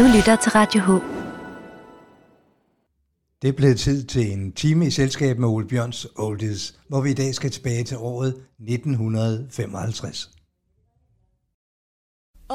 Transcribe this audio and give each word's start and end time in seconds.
Du 0.00 0.04
lytter 0.16 0.36
til 0.36 0.52
Radio 0.52 0.80
H. 0.80 0.88
Det 3.42 3.56
blevet 3.56 3.78
tid 3.78 4.04
til 4.04 4.32
en 4.32 4.52
time 4.52 4.86
i 4.86 4.90
selskab 4.90 5.38
med 5.38 5.48
Ole 5.48 5.66
Bjørns 5.66 6.06
Oldies, 6.16 6.74
hvor 6.88 7.00
vi 7.00 7.10
i 7.10 7.14
dag 7.14 7.34
skal 7.34 7.50
tilbage 7.50 7.84
til 7.84 7.96
året 7.96 8.28
1955. 8.60 10.30
A 12.50 12.54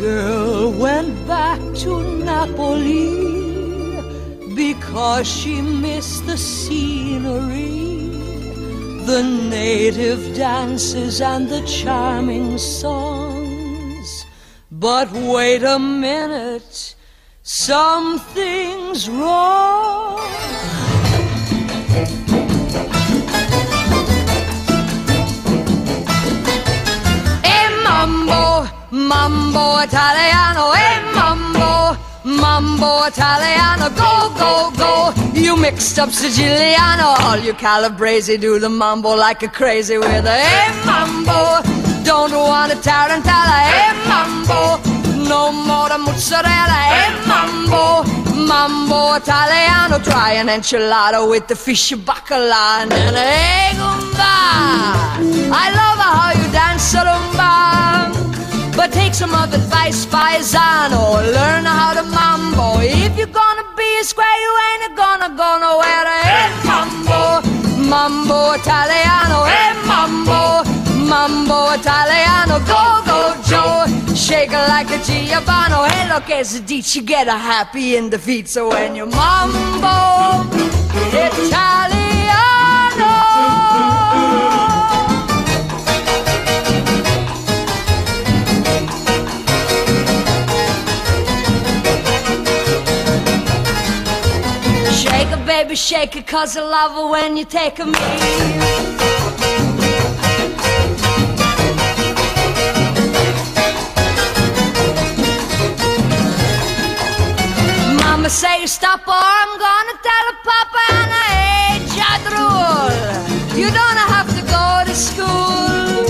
girl 0.00 0.82
went 0.82 1.26
back 1.26 1.60
to 1.84 2.00
Napoli 2.24 3.10
because 4.56 5.28
she 5.30 5.62
missed 5.62 6.24
the 6.24 6.36
scenery, 6.36 7.70
the 9.06 9.22
native 9.50 10.36
dances 10.36 11.20
and 11.20 11.48
the 11.48 11.66
charming 11.66 12.60
songs. 12.60 13.25
But 14.78 15.10
wait 15.10 15.62
a 15.62 15.78
minute, 15.78 16.94
something's 17.42 19.08
wrong. 19.08 20.20
mambo, 27.84 28.68
mambo 28.90 29.80
italiano, 29.82 30.72
hey 30.72 31.00
mambo, 31.14 31.96
mambo 32.24 33.06
italiano, 33.06 33.88
go, 33.96 34.30
go, 34.36 34.70
go. 34.76 35.12
You 35.32 35.56
mixed 35.56 35.98
up 35.98 36.10
Siciliano, 36.10 37.18
all 37.20 37.38
you 37.38 37.54
Calabrese 37.54 38.36
do 38.36 38.58
the 38.58 38.68
mambo 38.68 39.14
like 39.16 39.42
a 39.42 39.48
crazy 39.48 39.96
with 39.96 40.26
a 40.26 40.36
hey 40.36 40.84
mambo. 40.84 41.85
Don't 42.06 42.30
want 42.30 42.72
a 42.72 42.76
tarantella, 42.76 43.58
hey 43.66 43.92
mambo. 44.06 44.78
No 45.28 45.50
more 45.50 45.88
the 45.88 45.98
mozzarella, 45.98 46.80
hey 46.94 47.10
mambo. 47.26 48.04
Mambo 48.46 49.14
Italiano, 49.14 49.98
try 49.98 50.34
an 50.34 50.46
enchilada 50.46 51.28
with 51.28 51.48
the 51.48 51.56
fish 51.56 51.92
bacala 52.06 52.82
and 52.82 52.92
then 52.92 53.14
hey 53.14 53.72
gumba. 53.74 54.34
I 55.50 55.66
love 55.80 56.00
how 56.14 56.30
you 56.40 56.48
dance 56.52 56.94
rumba. 56.94 57.52
But 58.76 58.92
take 58.92 59.14
some 59.14 59.34
of 59.34 59.52
advice, 59.52 60.06
paisano. 60.06 61.02
Learn 61.34 61.64
how 61.64 61.92
to 61.94 62.04
mambo. 62.04 62.78
If 62.82 63.16
you're 63.18 63.26
gonna 63.26 63.64
be 63.76 63.88
a 64.00 64.04
square, 64.04 64.38
you 64.44 64.52
ain't 64.68 64.94
gonna 64.96 65.30
go 65.42 65.58
nowhere. 65.58 66.06
Hey, 66.22 66.50
mambo, 66.68 67.42
mambo 67.90 68.52
Italiano. 68.52 68.95
Like 74.76 74.90
a 74.90 75.02
Giovanni. 75.04 76.12
Look, 76.12 76.28
as 76.28 76.54
a 76.54 76.60
you 76.94 77.02
get 77.02 77.28
a 77.28 77.38
happy 77.52 77.96
in 77.96 78.10
the 78.10 78.18
feet. 78.18 78.46
So 78.46 78.68
when 78.68 78.94
you 78.94 79.06
mambo 79.06 79.96
Italiano. 81.24 82.34
Shake 95.02 95.32
it, 95.36 95.46
baby, 95.46 95.74
shake 95.74 96.16
it, 96.16 96.26
cause 96.26 96.54
I 96.58 96.60
love 96.60 96.92
it 96.98 97.10
when 97.12 97.38
you 97.38 97.46
take 97.46 97.78
a 97.78 97.86
me. 97.86 99.15
Say 108.36 108.66
stop 108.66 109.00
or 109.08 109.14
I'm 109.16 109.52
gonna 109.58 109.96
tell 110.08 110.26
a 110.28 110.36
papa 110.44 110.82
and 111.00 111.10
I 111.24 111.30
ain't 111.72 111.86
shot 111.96 112.22
rule. 112.36 113.56
You 113.56 113.68
don't 113.72 114.00
have 114.12 114.28
to 114.36 114.42
go 114.56 114.66
to 114.84 114.94
school. 114.94 116.04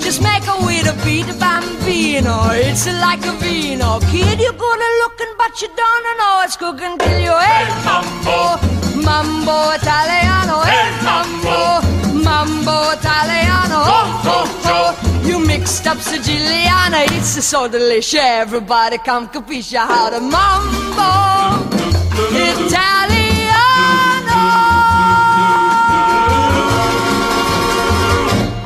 Just 0.00 0.20
make 0.20 0.42
a 0.48 0.66
way 0.66 0.82
to 0.82 0.92
beat 1.04 1.28
a 1.30 1.34
bambino. 1.34 2.50
It's 2.50 2.86
like 3.06 3.24
a 3.24 3.34
vino. 3.38 4.00
Kid, 4.10 4.40
you're 4.40 4.58
good 4.64 4.80
looking, 5.02 5.32
but 5.38 5.62
you 5.62 5.68
don't 5.76 6.06
know 6.18 6.42
it's 6.42 6.56
cooking 6.56 6.98
till 6.98 7.20
you 7.20 7.36
hey 7.38 7.62
mambo, 7.86 8.58
mambo 9.06 9.56
Italiano, 9.78 10.56
hey 10.66 10.90
mambo, 11.06 11.56
mambo 12.26 12.76
Italiano. 12.98 13.78
Oh, 13.94 14.22
oh, 14.26 15.02
oh. 15.04 15.09
You 15.30 15.38
mixed 15.38 15.86
up 15.86 15.98
Siciliana, 15.98 17.04
it's 17.16 17.44
so 17.44 17.68
delicious. 17.68 18.20
Everybody 18.20 18.98
come 18.98 19.28
capisce 19.28 19.76
how 19.76 20.10
to 20.10 20.20
mambo 20.20 21.10
Italiano. 22.48 23.50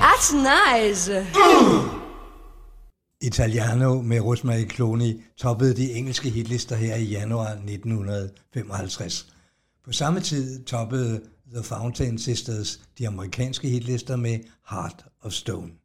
That's 0.01 0.33
nice. 0.33 1.11
Italiano 3.21 4.01
med 4.03 4.21
Rosemary 4.21 4.65
Clooney 4.65 5.21
toppede 5.37 5.75
de 5.75 5.93
engelske 5.93 6.31
hitlister 6.31 6.77
her 6.77 6.97
i 6.97 7.05
januar 7.05 7.49
1955. 7.49 9.27
På 9.85 9.93
samme 9.93 10.21
tid 10.21 10.65
toppede 10.65 11.21
The 11.55 11.63
Fountain 11.63 12.19
Sisters 12.19 12.81
de 12.99 13.09
amerikanske 13.09 13.69
hitlister 13.69 14.17
med 14.17 14.39
Heart 14.71 15.05
of 15.23 15.33
Stone. 15.33 15.84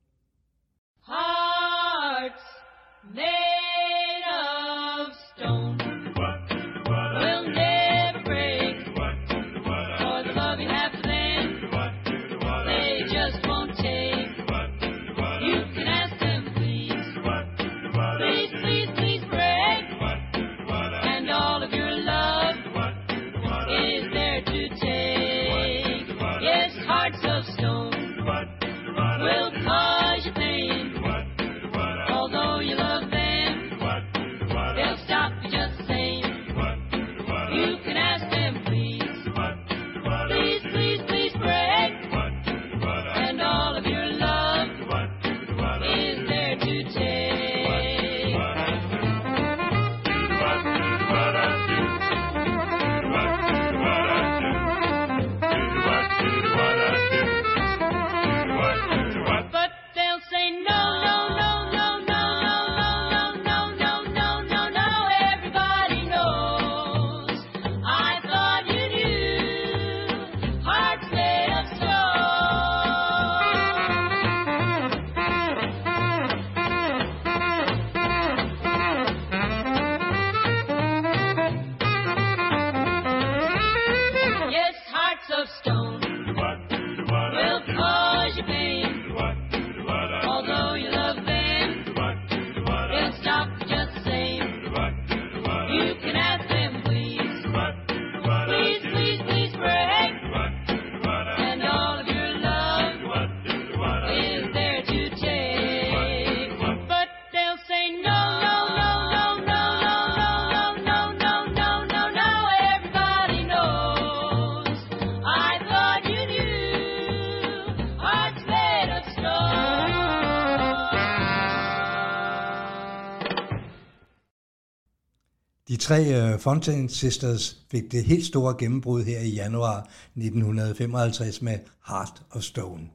tre 125.90 126.04
øh, 126.06 126.34
uh, 126.34 126.40
Fontaine 126.40 126.90
Sisters 126.90 127.58
fik 127.72 127.92
det 127.92 128.04
helt 128.04 128.26
store 128.26 128.56
gennembrud 128.60 129.04
her 129.04 129.20
i 129.20 129.30
januar 129.30 129.78
1955 130.16 131.42
med 131.42 131.60
Heart 131.88 132.24
of 132.32 132.42
Stone. 132.42 132.90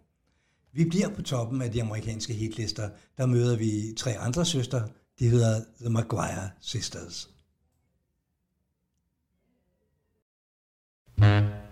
Vi 0.73 0.85
bliver 0.85 1.08
på 1.08 1.23
toppen 1.23 1.62
af 1.62 1.73
de 1.73 1.82
amerikanske 1.82 2.35
hitlister. 2.35 2.88
Der 3.19 3.26
møder 3.26 3.56
vi 3.56 3.94
tre 3.96 4.19
andre 4.19 4.44
søstre. 4.44 4.82
De 5.19 5.29
hedder 5.29 5.61
The 5.81 5.91
Maguire 5.91 6.50
Sisters. 6.61 7.31
thank 11.17 11.64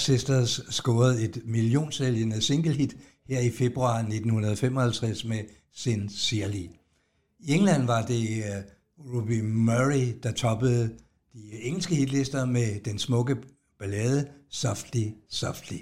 Sisters 0.00 0.60
scorede 0.70 1.24
et 1.24 1.42
millionsælgende 1.44 2.42
singlehit 2.42 2.96
her 3.28 3.40
i 3.40 3.50
februar 3.50 3.98
1955 3.98 5.24
med 5.24 5.44
Sincerely. 5.74 6.66
I 7.40 7.52
England 7.52 7.86
var 7.86 8.06
det 8.06 8.28
øh, 8.38 8.62
Ruby 9.14 9.40
Murray, 9.40 10.14
der 10.22 10.32
toppede 10.32 10.90
de 11.32 11.62
engelske 11.62 11.94
hitlister 11.94 12.44
med 12.44 12.80
den 12.80 12.98
smukke 12.98 13.36
ballade 13.78 14.28
Softly, 14.50 15.06
Softly. 15.28 15.78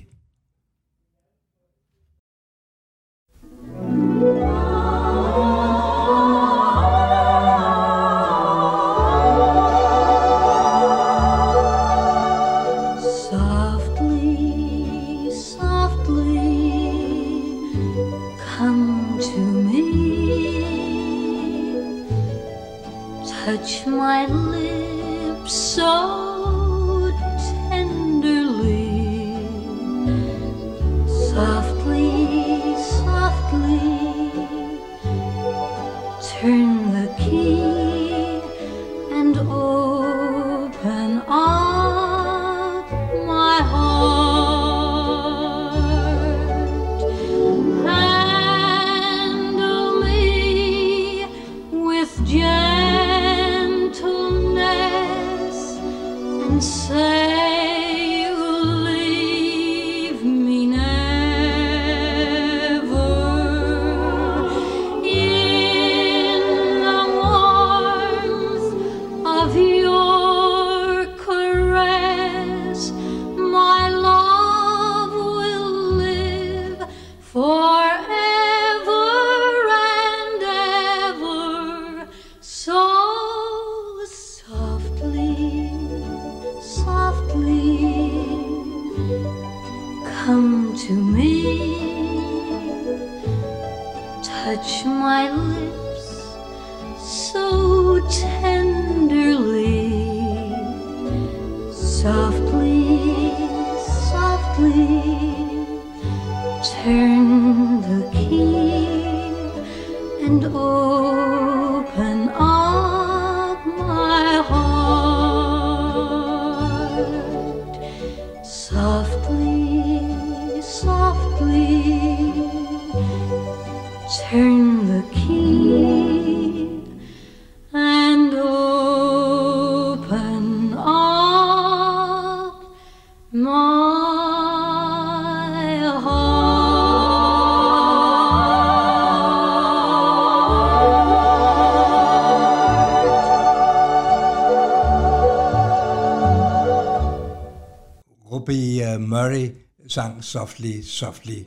Murray 149.29 149.51
sang 149.89 150.25
Softly, 150.25 150.83
Softly. 150.83 151.45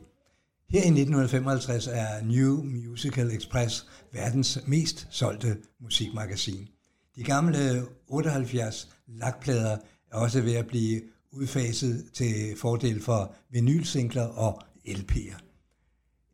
Her 0.69 0.83
i 0.83 0.87
1955 0.87 1.87
er 1.87 2.23
New 2.23 2.63
Musical 2.63 3.31
Express 3.31 3.87
verdens 4.11 4.59
mest 4.67 5.07
solgte 5.09 5.57
musikmagasin. 5.79 6.69
De 7.15 7.23
gamle 7.23 7.85
78 8.07 8.89
lakplader 9.07 9.77
er 10.11 10.17
også 10.17 10.41
ved 10.41 10.53
at 10.53 10.67
blive 10.67 11.01
udfaset 11.31 12.09
til 12.13 12.57
fordel 12.57 13.01
for 13.01 13.35
vinylsingler 13.49 14.25
og 14.25 14.63
LP'er. 14.87 15.39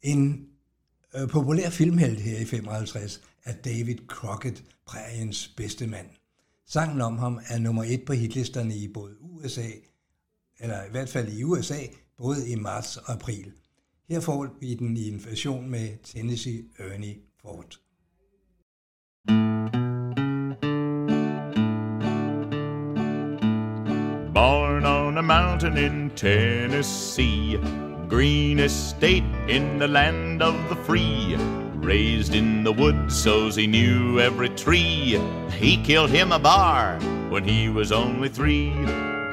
En 0.02 0.48
øh, 1.16 1.28
populær 1.30 1.70
filmhelt 1.70 2.20
her 2.20 2.40
i 2.40 2.46
55 2.46 3.22
er 3.46 3.54
David 3.54 3.98
Crockett, 4.08 4.64
præriens 4.86 5.54
bedste 5.58 5.88
mand. 5.88 6.08
Sangen 6.66 7.02
om 7.02 7.18
ham 7.18 7.40
er 7.48 7.60
nummer 7.60 7.84
et 7.84 8.06
på 8.06 8.14
hitlisterne 8.14 8.76
i 8.76 8.88
både 8.88 9.22
USA, 9.22 9.68
eller 10.60 10.84
i 10.84 10.90
hvert 10.92 11.10
fald 11.10 11.34
i 11.34 11.44
USA, 11.44 11.80
både 12.18 12.50
i 12.50 12.56
marts 12.56 12.98
og 12.98 13.14
april. 13.14 13.52
Her 14.10 14.20
får 14.20 14.48
vi 14.60 14.76
den 14.76 14.98
i 14.98 15.10
en 15.10 15.70
med 15.70 15.98
Tennessee 16.04 16.64
Ernie 16.80 17.16
Ford. 17.42 17.78
Born 24.34 24.86
on 24.86 25.18
a 25.18 25.22
mountain 25.22 25.78
in 25.78 26.12
Tennessee, 26.16 27.58
greenest 28.10 28.90
state 28.90 29.26
in 29.50 29.80
the 29.80 29.88
land 29.88 30.42
of 30.42 30.54
the 30.70 30.76
free. 30.86 31.38
Raised 31.88 32.36
in 32.36 32.64
the 32.64 32.72
woods, 32.72 33.16
so's 33.16 33.56
he 33.56 33.68
knew 33.68 34.20
every 34.20 34.50
tree. 34.50 35.20
He 35.52 35.78
killed 35.84 36.10
him 36.10 36.32
a 36.32 36.40
bar 36.40 37.00
when 37.30 37.44
he 37.44 37.70
was 37.70 37.92
only 37.92 38.30
three. 38.30 38.74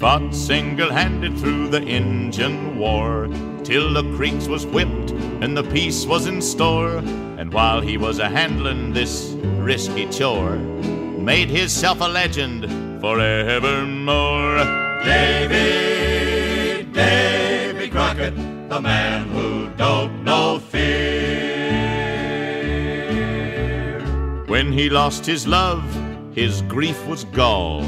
Fought 0.00 0.35
single-handed 0.35 1.38
through 1.38 1.69
the 1.69 1.81
Indian 1.81 2.77
War 2.77 3.29
till 3.62 3.93
the 3.95 4.03
creeks 4.17 4.49
was 4.49 4.67
whipped 4.67 5.12
and 5.43 5.57
the 5.57 5.62
peace 5.62 6.05
was 6.07 6.27
in 6.27 6.43
store. 6.43 6.97
And 7.38 7.53
while 7.53 7.81
he 7.81 7.97
was 7.97 8.19
a 8.19 8.29
handling 8.29 8.93
this 8.93 9.37
risky 9.59 10.09
chore, 10.09 10.57
made 10.57 11.50
himself 11.50 12.00
a 12.00 12.09
legend 12.09 12.65
forevermore. 13.00 14.57
Davy, 15.05 16.83
Davy 16.93 17.88
Crockett, 17.88 18.35
the 18.69 18.81
man 18.81 19.27
who 19.29 19.71
don't 19.77 20.23
know 20.23 20.59
fear. 20.59 20.89
When 24.47 24.73
he 24.73 24.91
lost 24.91 25.25
his 25.25 25.47
love, 25.47 25.83
his 26.35 26.61
grief 26.63 27.07
was 27.07 27.25
gall. 27.25 27.83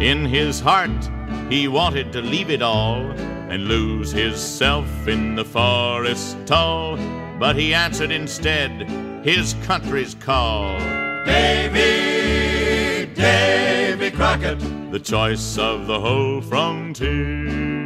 In 0.00 0.24
his 0.24 0.58
heart, 0.58 1.10
he 1.50 1.68
wanted 1.68 2.12
to 2.12 2.22
leave 2.22 2.48
it 2.50 2.62
all 2.62 3.02
and 3.50 3.66
lose 3.66 4.10
himself 4.10 5.06
in 5.06 5.34
the 5.34 5.44
forest 5.44 6.38
tall. 6.46 6.96
But 7.38 7.56
he 7.56 7.74
answered 7.74 8.10
instead 8.10 8.88
his 9.22 9.54
country's 9.64 10.14
call. 10.14 10.78
Davy, 11.26 13.04
Davy 13.14 14.10
Crockett, 14.10 14.60
the 14.90 15.00
choice 15.00 15.58
of 15.58 15.86
the 15.86 16.00
whole 16.00 16.40
frontier. 16.40 17.81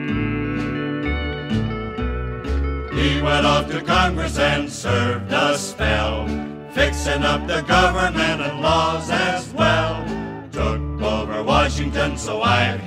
He 2.96 3.20
went 3.20 3.44
off 3.44 3.70
to 3.70 3.82
Congress 3.82 4.38
and 4.38 4.72
served 4.72 5.30
a 5.30 5.58
spell, 5.58 6.26
fixing 6.72 7.22
up 7.22 7.46
the 7.46 7.60
government 7.62 8.40
and 8.40 8.60
laws 8.62 9.10
as 9.10 9.52
well. 9.52 10.02
Took 10.50 10.80
over 11.02 11.42
Washington, 11.42 12.16
so 12.16 12.40
I've 12.40 12.80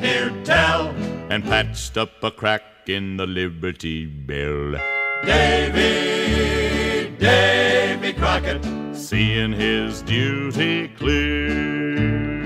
tell, 0.44 0.88
and 1.30 1.44
patched 1.44 1.96
up 1.96 2.24
a 2.24 2.32
crack 2.32 2.64
in 2.88 3.18
the 3.18 3.28
Liberty 3.28 4.08
Bell. 4.08 4.82
Davy, 5.24 7.12
Davy 7.18 8.14
Crockett, 8.14 8.66
seeing 8.96 9.54
his 9.54 10.02
duty 10.02 10.88
clear. 10.98 12.39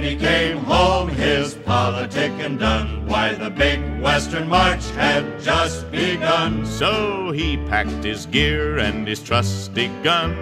When 0.00 0.08
he 0.08 0.16
came 0.16 0.56
home, 0.56 1.10
his 1.10 1.56
politicking 1.56 2.58
done. 2.58 3.06
Why, 3.06 3.34
the 3.34 3.50
big 3.50 4.00
Western 4.00 4.48
March 4.48 4.82
had 4.92 5.38
just 5.42 5.90
begun. 5.90 6.64
So 6.64 7.32
he 7.32 7.58
packed 7.68 8.02
his 8.02 8.24
gear 8.24 8.78
and 8.78 9.06
his 9.06 9.22
trusty 9.22 9.88
gun 10.02 10.32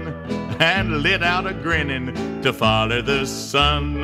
and 0.61 1.03
lit 1.03 1.25
out 1.25 1.49
a 1.49 1.55
grinning 1.55 2.41
to 2.43 2.53
follow 2.53 3.03
the 3.03 3.27
sun. 3.27 4.03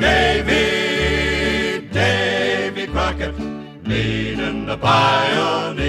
Davy, 0.00 1.86
Davy 1.88 2.86
Crockett, 2.86 3.38
leading 3.84 4.64
the 4.64 4.78
pioneer. 4.78 5.82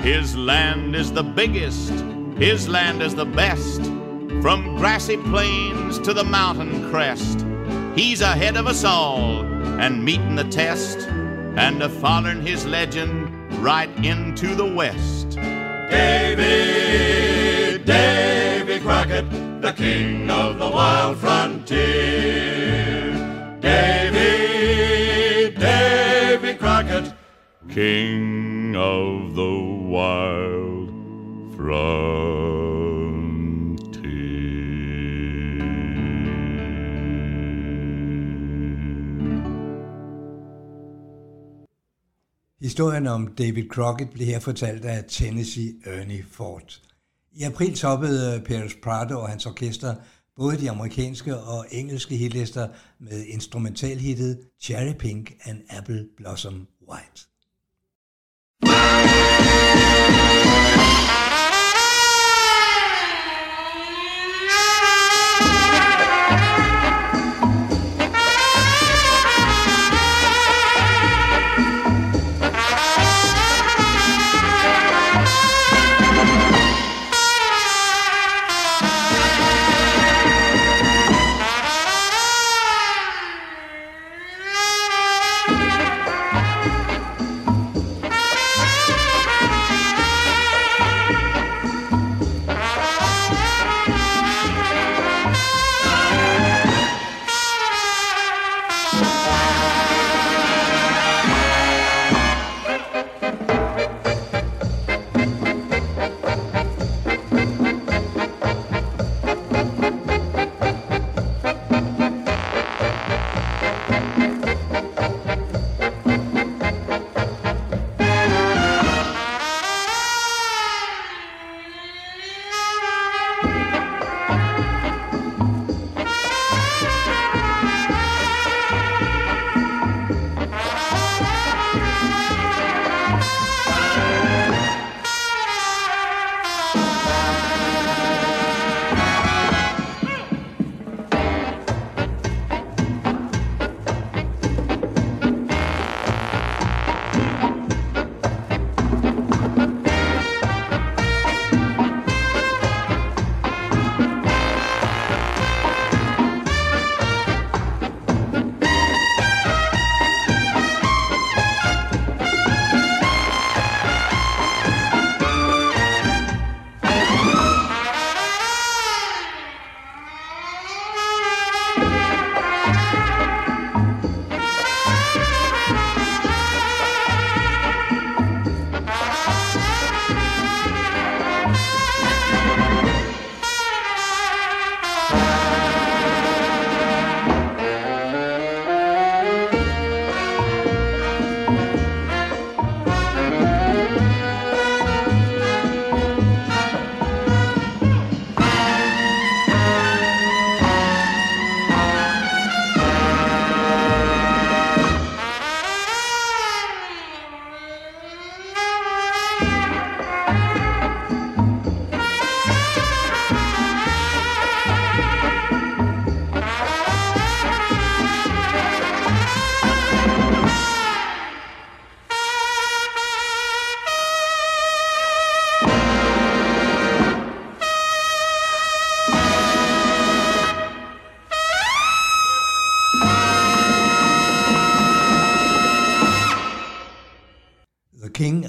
His 0.00 0.34
land 0.38 0.96
is 0.96 1.12
the 1.12 1.22
biggest, 1.22 1.92
his 2.38 2.66
land 2.66 3.02
is 3.02 3.14
the 3.14 3.26
best. 3.26 3.91
From 4.42 4.76
grassy 4.76 5.16
plains 5.16 6.00
to 6.00 6.12
the 6.12 6.24
mountain 6.24 6.90
crest, 6.90 7.46
he's 7.94 8.20
ahead 8.22 8.56
of 8.56 8.66
us 8.66 8.82
all 8.82 9.44
and 9.80 10.04
meeting 10.04 10.34
the 10.34 10.42
test 10.42 10.98
and 11.56 11.80
a 11.80 11.88
following 11.88 12.42
his 12.42 12.66
legend 12.66 13.30
right 13.62 13.88
into 14.04 14.56
the 14.56 14.66
west. 14.66 15.38
Davy, 15.90 17.78
Davy 17.84 18.80
Crockett, 18.80 19.30
the 19.62 19.74
king 19.74 20.28
of 20.28 20.58
the 20.58 20.68
wild 20.68 21.18
frontier. 21.18 23.12
Davy, 23.60 25.54
Davy 25.56 26.54
Crockett, 26.54 27.14
king 27.68 28.74
of 28.74 29.36
the 29.36 29.54
wild 29.88 30.88
frontier. 31.54 32.41
Historien 42.62 43.06
om 43.06 43.34
David 43.34 43.68
Crockett 43.68 44.12
blev 44.12 44.26
her 44.26 44.40
fortalt 44.40 44.84
af 44.84 45.04
Tennessee 45.08 45.74
Ernie 45.84 46.24
Ford. 46.30 46.80
I 47.32 47.42
april 47.42 47.76
toppede 47.76 48.36
øh, 48.36 48.44
Paris 48.44 48.76
Prado 48.82 49.20
og 49.20 49.28
hans 49.28 49.46
orkester 49.46 49.94
både 50.36 50.58
de 50.58 50.70
amerikanske 50.70 51.36
og 51.36 51.66
engelske 51.70 52.16
hitlister 52.16 52.68
med 52.98 53.24
instrumentalhittet 53.24 54.40
Cherry 54.60 54.94
Pink 54.98 55.32
and 55.44 55.58
Apple 55.70 56.08
Blossom 56.16 56.66
White. 56.88 57.31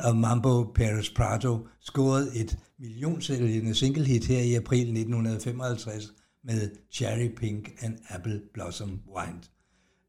Og 0.03 0.15
Mambo 0.15 0.63
Paris 0.63 1.09
Prado 1.09 1.67
scorede 1.79 2.35
et 2.35 2.57
millionsælgende 2.79 3.75
singlehit 3.75 4.25
her 4.25 4.39
i 4.39 4.55
april 4.55 4.79
1955 4.79 6.13
med 6.43 6.69
Cherry 6.91 7.35
Pink 7.37 7.69
and 7.81 7.97
Apple 8.09 8.41
Blossom 8.53 9.01
Wine. 9.15 9.39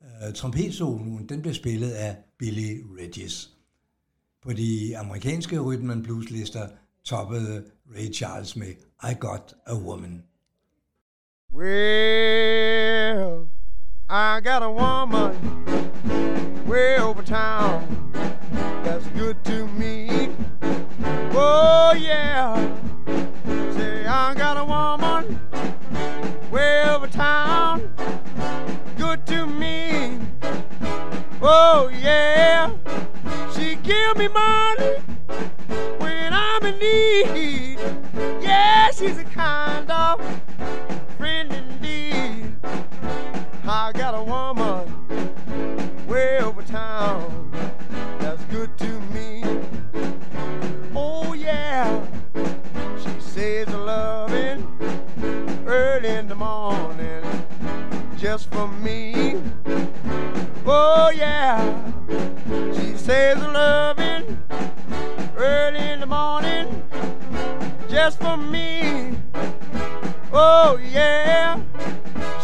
Uh, 0.00 0.34
trompetsoloen 0.34 1.28
den 1.28 1.42
blev 1.42 1.54
spillet 1.54 1.90
af 1.90 2.16
Billy 2.38 2.82
Regis. 2.98 3.50
På 4.42 4.52
de 4.52 4.98
amerikanske 4.98 5.58
rhythm 5.58 5.90
and 5.90 6.04
blues 6.04 6.30
lister 6.30 6.68
toppede 7.04 7.64
Ray 7.96 8.12
Charles 8.14 8.56
med 8.56 8.72
I 9.02 9.14
Got 9.20 9.54
a 9.66 9.74
Woman. 9.74 10.22
Well, 11.52 13.48
I 14.10 14.40
got 14.44 14.62
a 14.62 14.70
woman 14.70 15.36
way 16.68 16.98
over 16.98 17.22
town 17.22 18.33
that's 19.04 19.18
good 19.18 19.44
to 19.44 19.66
me. 19.68 20.30
Oh, 21.32 21.94
yeah. 21.98 22.54
Say, 23.76 24.06
I 24.06 24.34
got 24.34 24.56
a 24.56 24.64
woman 24.64 25.40
way 26.50 26.84
over 26.88 27.06
town 27.06 27.92
good 28.96 29.26
to 29.26 29.46
me. 29.46 30.18
Oh, 31.42 31.90
yeah. 31.92 32.72
She 33.54 33.76
give 33.76 34.16
me 34.16 34.28
money 34.28 34.96
when 35.98 36.32
I'm 36.32 36.64
in 36.64 36.78
need. 36.78 37.78
Yeah, 38.42 38.90
she's 38.90 39.18
a 39.18 39.24
kind 39.24 39.90
of 39.90 40.20
friend 41.18 41.52
indeed. 41.52 42.54
I 43.66 43.92
got 43.92 44.14
a 44.14 44.22
woman 44.22 46.06
way 46.06 46.38
over 46.38 46.62
town 46.62 47.73
good 48.54 48.78
to 48.78 49.00
me. 49.12 49.42
Oh 50.94 51.32
yeah, 51.34 52.06
she 53.02 53.20
says 53.20 53.66
loving 53.68 54.60
early 55.66 56.08
in 56.08 56.28
the 56.28 56.36
morning 56.36 57.24
just 58.16 58.48
for 58.52 58.68
me. 58.68 59.42
Oh 60.64 61.10
yeah, 61.12 61.58
she 62.76 62.96
says 62.96 63.38
loving 63.38 64.38
early 65.36 65.80
in 65.92 65.98
the 65.98 66.06
morning 66.06 66.66
just 67.88 68.20
for 68.20 68.36
me. 68.36 69.18
Oh 70.32 70.78
yeah, 70.92 71.60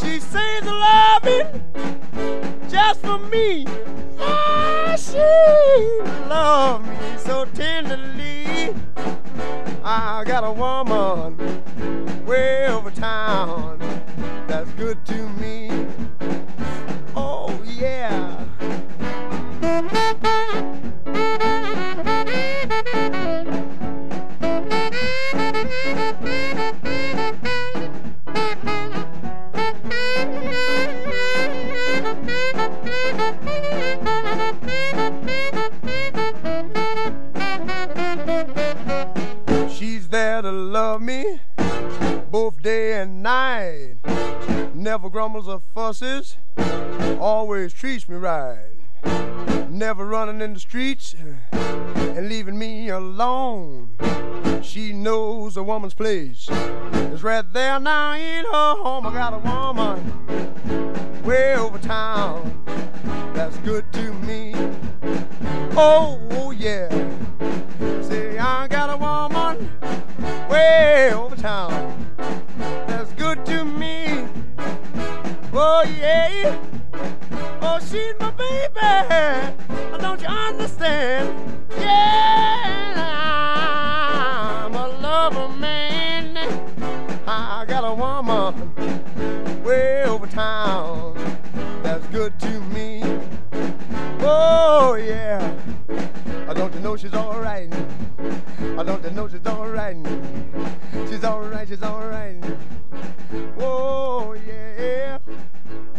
she 0.00 0.18
says 0.18 0.64
loving 0.64 2.49
just 2.70 3.00
for 3.00 3.18
me. 3.18 3.66
Yeah, 4.18 4.96
she 4.96 5.18
loves 6.28 6.86
me 6.88 6.96
so 7.18 7.44
tenderly. 7.46 8.74
I 9.82 10.24
got 10.24 10.44
a 10.44 10.52
woman 10.52 11.36
way 12.24 12.66
over 12.68 12.90
town 12.90 13.78
that's 14.46 14.70
good 14.72 15.04
to 15.06 15.28
me. 15.30 15.70
Oh 17.16 17.60
yeah. 17.64 18.44
She's 39.80 40.08
there 40.08 40.42
to 40.42 40.52
love 40.52 41.00
me 41.00 41.40
both 42.30 42.60
day 42.60 43.00
and 43.00 43.22
night. 43.22 43.94
Never 44.74 45.08
grumbles 45.08 45.48
or 45.48 45.62
fusses, 45.72 46.36
always 47.18 47.72
treats 47.72 48.06
me 48.06 48.16
right. 48.16 48.76
Never 49.70 50.04
running 50.04 50.42
in 50.42 50.52
the 50.52 50.60
streets 50.60 51.16
and 51.50 52.28
leaving 52.28 52.58
me 52.58 52.90
alone. 52.90 53.96
She 54.62 54.92
knows 54.92 55.56
a 55.56 55.62
woman's 55.62 55.94
place 55.94 56.50
is 56.50 57.22
right 57.22 57.50
there 57.50 57.80
now 57.80 58.12
in 58.16 58.44
her 58.44 58.74
home. 58.82 59.06
I 59.06 59.14
got 59.14 59.32
a 59.32 59.38
woman 59.38 61.24
way 61.24 61.56
over 61.56 61.78
town 61.78 62.62
that's 63.32 63.56
good 63.60 63.90
to 63.94 64.12
me. 64.12 64.52
Oh, 65.74 66.20
oh 66.32 66.50
yeah. 66.50 67.29
I 68.52 68.66
got 68.66 68.90
a 68.90 68.96
woman 68.96 69.70
way 70.50 71.12
over 71.14 71.36
town 71.36 71.94
that's 72.58 73.12
good 73.12 73.46
to 73.46 73.64
me. 73.64 74.26
Oh, 75.52 75.84
yeah. 75.84 76.58
Oh, 77.62 77.78
she's 77.78 78.14
my 78.18 78.32
baby. 78.32 79.54
Don't 80.00 80.20
you 80.20 80.26
understand? 80.26 81.62
Yeah, 81.78 83.06
I'm 84.66 84.74
a 84.74 84.88
lover 85.00 85.48
man. 85.56 86.36
I 87.28 87.64
got 87.68 87.84
a 87.84 87.94
woman 87.94 89.62
way 89.62 90.02
over 90.02 90.26
town 90.26 91.14
that's 91.84 92.04
good 92.08 92.36
to 92.40 92.60
me. 92.62 93.04
Oh, 94.20 94.94
yeah. 94.94 95.56
I 96.50 96.52
don't 96.52 96.74
you 96.74 96.80
know 96.80 96.96
she's 96.96 97.14
all 97.14 97.40
right? 97.40 97.72
I 98.80 98.82
don't 98.82 99.04
you 99.04 99.10
know 99.10 99.28
she's 99.28 99.46
all 99.46 99.68
right? 99.68 99.96
She's 101.08 101.22
all 101.22 101.42
right, 101.42 101.68
she's 101.68 101.80
all 101.80 102.04
right. 102.08 102.42
Oh, 103.60 104.34
yeah. 104.48 105.18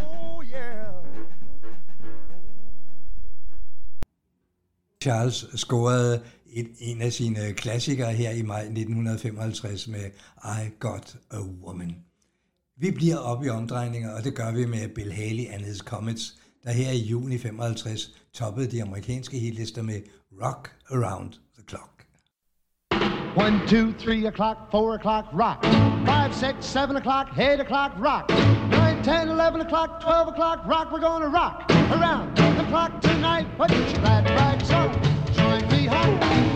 Oh, 0.03 0.41
yeah. 0.41 0.91
Charles 5.01 5.45
scorede 5.55 6.21
et, 6.53 6.67
en 6.79 7.01
af 7.01 7.13
sine 7.13 7.53
klassikere 7.53 8.13
her 8.13 8.31
i 8.31 8.41
maj 8.41 8.61
1955 8.61 9.87
med 9.87 10.11
I 10.43 10.69
Got 10.79 11.15
a 11.29 11.39
Woman. 11.39 11.95
Vi 12.77 12.91
bliver 12.91 13.17
op 13.17 13.43
i 13.43 13.49
omdrejninger, 13.49 14.11
og 14.15 14.23
det 14.23 14.35
gør 14.35 14.51
vi 14.51 14.65
med 14.65 14.87
Bill 14.95 15.13
Haley 15.13 15.45
and 15.51 15.61
His 15.61 15.77
Comets, 15.77 16.35
der 16.63 16.71
her 16.71 16.91
i 16.91 16.97
juni 16.97 17.37
55 17.37 18.11
toppede 18.33 18.71
de 18.71 18.81
amerikanske 18.81 19.39
hitlister 19.39 19.81
med 19.81 20.01
Rock 20.41 20.71
Around 20.89 21.37
the 21.55 21.61
Clock. 21.61 22.03
One, 23.35 23.63
two, 23.67 23.93
three 23.93 24.25
o'clock, 24.25 24.71
four 24.71 24.95
o'clock, 24.95 25.29
rock. 25.33 25.63
Five, 26.03 26.33
six, 26.33 26.65
seven 26.65 26.95
o'clock, 26.95 27.37
eight 27.37 27.59
o'clock, 27.59 27.93
rock. 27.99 28.27
Nine, 28.29 29.03
ten, 29.03 29.29
eleven 29.29 29.61
o'clock, 29.61 30.01
twelve 30.01 30.29
o'clock, 30.29 30.65
rock. 30.65 30.91
We're 30.91 30.99
gonna 30.99 31.29
rock 31.29 31.69
around 31.91 32.35
the 32.35 32.65
clock 32.69 32.99
tonight. 33.01 33.45
Put 33.55 33.69
your 33.69 33.83
glad 33.99 34.27
rags 34.31 34.71
on, 34.71 34.91
join 35.35 35.61
me 35.69 35.85
home. 35.85 36.50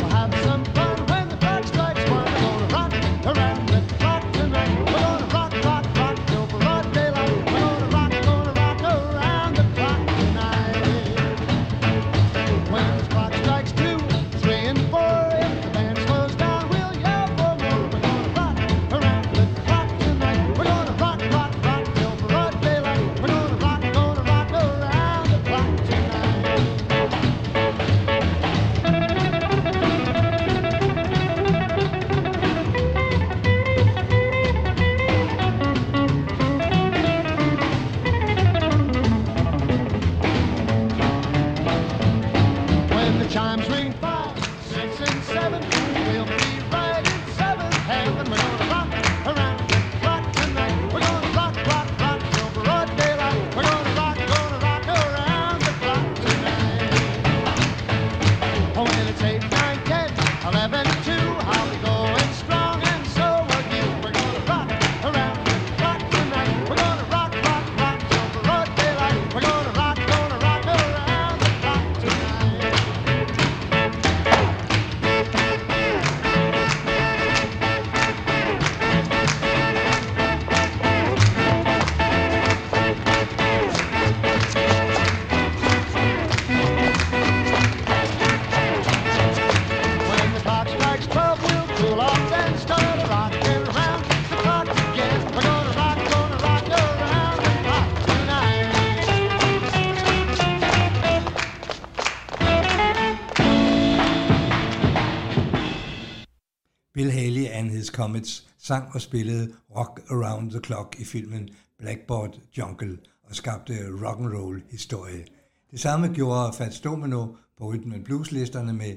Comets 107.96 108.44
sang 108.58 108.90
og 108.94 109.02
spillede 109.02 109.52
Rock 109.78 110.02
Around 110.10 110.52
the 110.52 110.60
Clock 110.66 110.96
i 111.00 111.06
filmen 111.06 111.50
Blackboard 111.80 112.40
Jungle 112.58 112.98
og 113.30 113.36
skabte 113.36 113.74
rock 114.04 114.20
and 114.20 114.34
roll 114.34 114.62
historie. 114.72 115.26
Det 115.72 115.80
samme 115.80 116.14
gjorde 116.14 116.54
Fats 116.58 116.80
Domino 116.80 117.28
på 117.58 117.72
Rhythm 117.72 117.94
and 117.94 118.04
Blues 118.04 118.32
listerne 118.32 118.74
med 118.74 118.96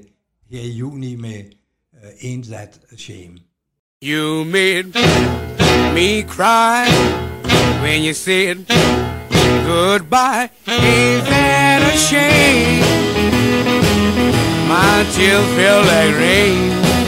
her 0.49 0.61
i 0.61 0.69
juni 0.69 1.15
med 1.15 1.43
uh, 1.93 2.09
Ain't 2.09 2.51
That 2.51 2.79
a 2.91 2.95
Shame. 2.97 3.37
You 4.03 4.43
made 4.43 4.85
me 5.93 6.21
cry 6.21 6.85
when 7.83 8.03
you 8.05 8.13
said 8.13 8.57
goodbye. 9.65 10.49
Ain't 10.67 11.25
that 11.25 11.81
a 11.93 11.97
shame? 11.97 12.83
My 14.67 15.03
tears 15.13 15.45
feel 15.55 15.81
like 15.81 16.15
rain. 16.15 16.98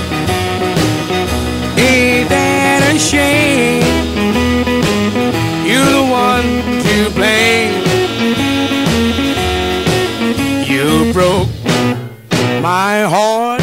Shame? 3.02 3.82
You're 5.66 5.92
the 5.98 6.06
one 6.10 6.50
to 6.88 7.10
blame. 7.18 7.74
You 10.70 11.12
broke 11.12 11.50
my 12.62 13.04
heart 13.16 13.62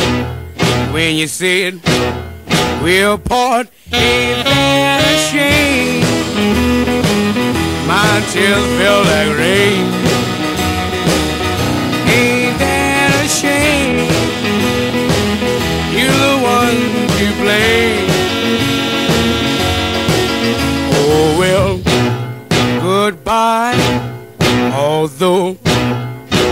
when 0.92 1.14
you 1.14 1.28
said 1.28 1.80
we'll 2.82 3.18
part. 3.18 3.68
Ain't 3.92 4.44
that 4.44 5.02
a 5.06 5.16
shame? 5.30 6.02
My 7.86 8.20
tears 8.32 8.66
feel 8.78 9.00
like 9.12 9.30
rain. 9.38 9.84
Ain't 12.10 12.58
that 12.58 13.10
a 13.24 13.28
shame? 13.40 14.10
You're 15.96 16.20
the 16.26 16.36
one 16.42 16.80
to 17.18 17.26
blame. 17.40 18.07
Although 25.00 25.56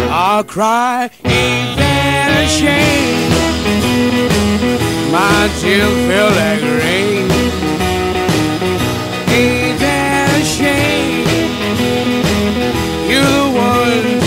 I'll 0.08 0.44
cry, 0.44 1.10
ain't 1.24 1.76
that 1.80 2.30
a 2.38 2.46
shame? 2.46 3.32
My 5.10 5.50
tears 5.58 5.96
feel 6.06 6.30
like 6.40 6.62
rain. 6.78 7.26
Ain't 9.34 9.80
that 9.80 10.30
a 10.30 10.44
shame? 10.56 11.26
You're 13.10 13.32
the 13.36 13.50
one 13.50 14.25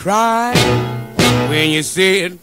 cry 0.00 0.54
when 1.50 1.68
you 1.68 1.82
said 1.82 2.38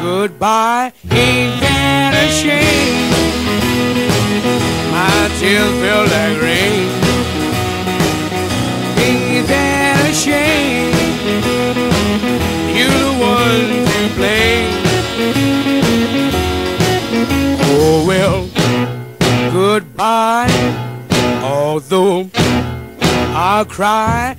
goodbye. 0.00 0.90
Ain't 1.10 1.60
that 1.60 2.12
a 2.16 2.26
shame? 2.32 3.10
My 4.90 5.28
tears 5.38 5.74
feel 5.82 6.04
like 6.16 6.40
rain. 6.40 6.88
Ain't 9.04 9.46
that 9.48 10.00
a 10.08 10.14
shame? 10.14 10.96
You're 12.74 13.00
the 13.04 13.14
one 13.20 13.68
to 13.92 14.00
blame. 14.16 14.72
Oh 17.68 18.04
well, 18.08 18.48
goodbye. 19.52 20.48
Although 21.42 22.30
I'll 23.34 23.66
cry, 23.66 24.35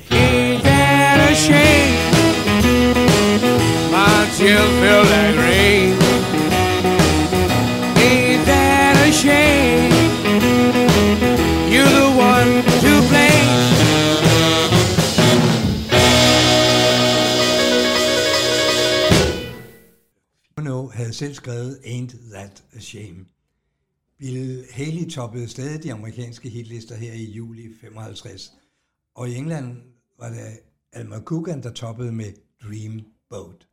selv 21.18 21.34
skrevet 21.34 21.80
Ain't 21.84 22.32
That 22.34 22.64
a 22.74 22.80
Shame. 22.80 23.26
Bill 24.20 24.66
Haley 24.72 25.10
toppede 25.10 25.48
stadig 25.48 25.84
de 25.84 25.94
amerikanske 25.94 26.50
hitlister 26.50 26.96
her 26.96 27.14
i 27.14 27.24
juli 27.24 27.74
55, 27.82 28.52
og 29.16 29.30
i 29.30 29.36
England 29.36 29.78
var 30.20 30.30
det 30.30 30.60
Alma 30.92 31.20
Coogan, 31.20 31.64
der 31.64 31.74
toppede 31.74 32.12
med 32.12 32.34
Dream 32.64 33.02
Boat. 33.30 33.68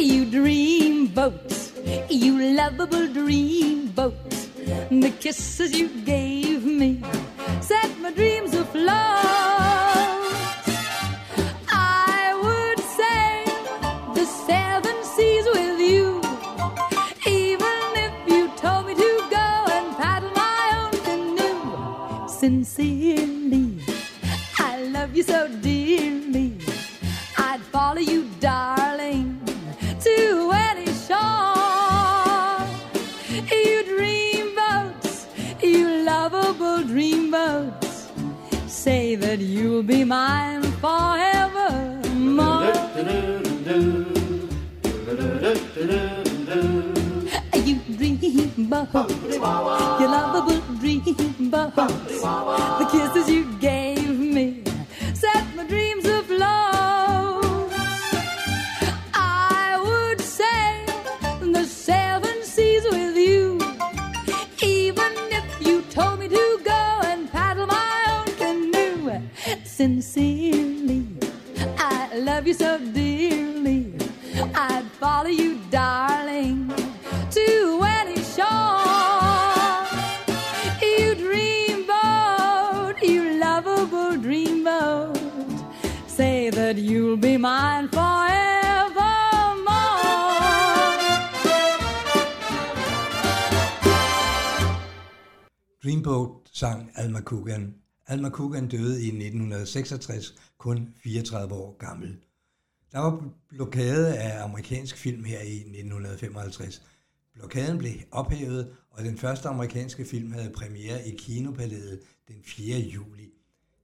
You 0.00 0.24
dream 0.30 1.08
boats, 1.14 1.57
you 2.10 2.54
lovable 2.54 3.06
dream 3.08 3.88
boats. 3.88 4.48
The 4.90 5.12
kisses 5.20 5.78
you 5.78 5.88
gave 6.04 6.64
me 6.64 7.02
set 7.60 7.98
my 8.00 8.10
dreams 8.12 8.54
afloat. 8.54 8.88
I 11.68 12.32
would 12.42 12.80
sail 12.96 14.14
the 14.14 14.24
seven 14.24 14.96
seas 15.04 15.44
with 15.52 15.80
you, 15.80 16.20
even 17.26 17.80
if 18.06 18.12
you 18.26 18.48
told 18.56 18.86
me 18.86 18.94
to 18.94 19.26
go 19.30 19.48
and 19.76 19.96
paddle 19.96 20.30
my 20.34 20.66
own 20.80 20.94
canoe. 21.08 22.28
Sincerely, 22.28 23.80
I 24.58 24.82
love 24.84 25.14
you 25.14 25.22
so. 25.22 25.48
Lovable 37.30 37.70
dream 37.70 37.70
boats, 37.70 38.08
say 38.66 39.14
that 39.16 39.38
you'll 39.38 39.82
be 39.82 40.04
mine 40.04 40.62
forevermore. 40.80 41.28
Coogan. 97.38 97.74
Alma 98.06 98.30
Coogan 98.30 98.68
døde 98.68 99.02
i 99.02 99.06
1966, 99.06 100.34
kun 100.58 100.94
34 101.02 101.54
år 101.54 101.76
gammel. 101.78 102.16
Der 102.92 102.98
var 102.98 103.24
blokade 103.48 104.18
af 104.18 104.44
amerikansk 104.44 104.96
film 104.96 105.24
her 105.24 105.40
i 105.40 105.56
1955. 105.56 106.82
Blokaden 107.34 107.78
blev 107.78 107.92
ophævet, 108.10 108.76
og 108.90 109.04
den 109.04 109.18
første 109.18 109.48
amerikanske 109.48 110.04
film 110.04 110.32
havde 110.32 110.50
premiere 110.50 111.08
i 111.08 111.16
Kinopalæet 111.16 112.00
den 112.28 112.36
4. 112.44 112.78
juli. 112.78 113.30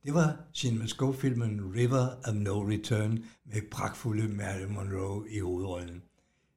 Det 0.05 0.15
var 0.15 0.37
Cinemascope-filmen 0.55 1.75
River 1.77 2.07
of 2.29 2.35
No 2.35 2.69
Return 2.69 3.25
med 3.45 3.63
pragtfulde 3.71 4.29
Marilyn 4.29 4.75
Monroe 4.75 5.31
i 5.31 5.39
hovedrollen. 5.39 6.03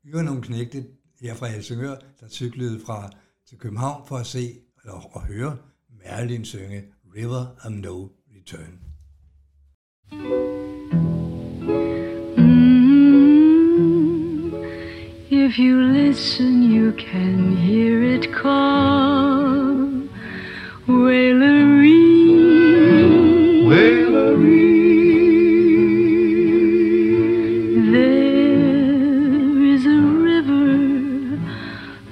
Vi 0.04 0.14
var 0.14 0.22
nogle 0.22 0.42
knægte 0.42 0.86
her 1.22 1.36
fra 1.36 1.48
Helsingør, 1.48 1.96
der 2.20 2.28
cyklede 2.30 2.80
fra 2.86 3.10
til 3.46 3.58
København 3.58 4.08
for 4.08 4.18
at 4.18 4.28
se 4.28 4.60
eller 4.84 5.18
at 5.18 5.22
høre 5.22 5.58
Marilyn 6.04 6.44
synge 6.46 6.86
River 7.06 7.56
of 7.64 7.72
No 7.72 8.12
Return. 8.34 8.80
Mm, 13.58 14.54
If 15.30 15.58
you 15.60 15.82
listen, 15.82 16.64
you 16.72 16.92
can 16.94 17.56
hear 17.58 18.04
it 18.04 18.32
call. 18.34 19.88
Wailery. 20.88 22.06
There 27.92 29.64
is 29.74 29.86
a 29.86 30.00
river 30.30 31.40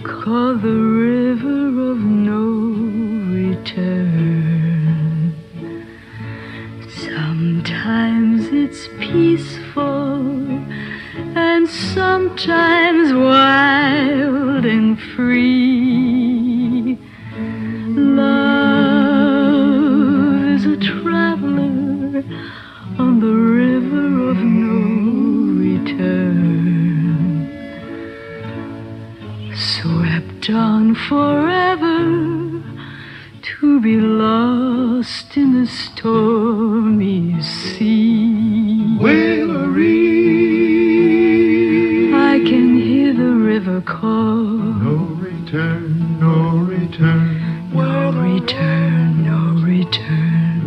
called 0.03 0.61
the 0.61 0.73
River 0.73 1.91
of 1.91 1.97
No 1.99 2.24
Sometimes 6.87 8.47
it's 8.51 8.87
peaceful 8.99 10.21
and 11.35 11.67
sometimes 11.67 13.11
wild 13.11 14.65
and 14.65 14.99
free. 15.01 16.99
Love 17.89 19.55
is 20.55 20.65
a 20.65 20.77
traveler 20.77 22.23
on 22.99 23.19
the 23.19 23.33
river 23.33 24.29
of 24.29 24.37
no 24.37 24.77
return, 25.63 27.49
swept 29.55 30.51
on 30.51 30.93
to 30.93 31.44
be 33.85 33.97
lost 33.97 35.37
in 35.37 35.61
the 35.61 35.67
stormy 35.67 37.39
sea. 37.39 38.97
I 42.11 42.39
can 42.49 42.75
hear 42.75 43.13
the 43.13 43.33
river 43.51 43.81
call. 43.81 44.43
No 44.87 44.95
return, 45.21 46.19
no 46.19 46.57
return. 46.65 47.69
No 47.75 48.11
return, 48.23 49.23
no 49.23 49.39
return. 49.63 50.65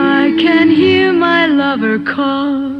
I 0.00 0.34
can 0.36 0.68
hear 0.68 1.12
my 1.12 1.46
lover 1.46 2.00
call. 2.00 2.73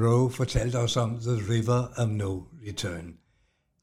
Monroe 0.00 0.30
fortalte 0.30 0.78
os 0.78 0.96
om 0.96 1.18
The 1.20 1.52
River 1.52 1.84
of 1.96 2.08
No 2.08 2.42
Return. 2.66 3.14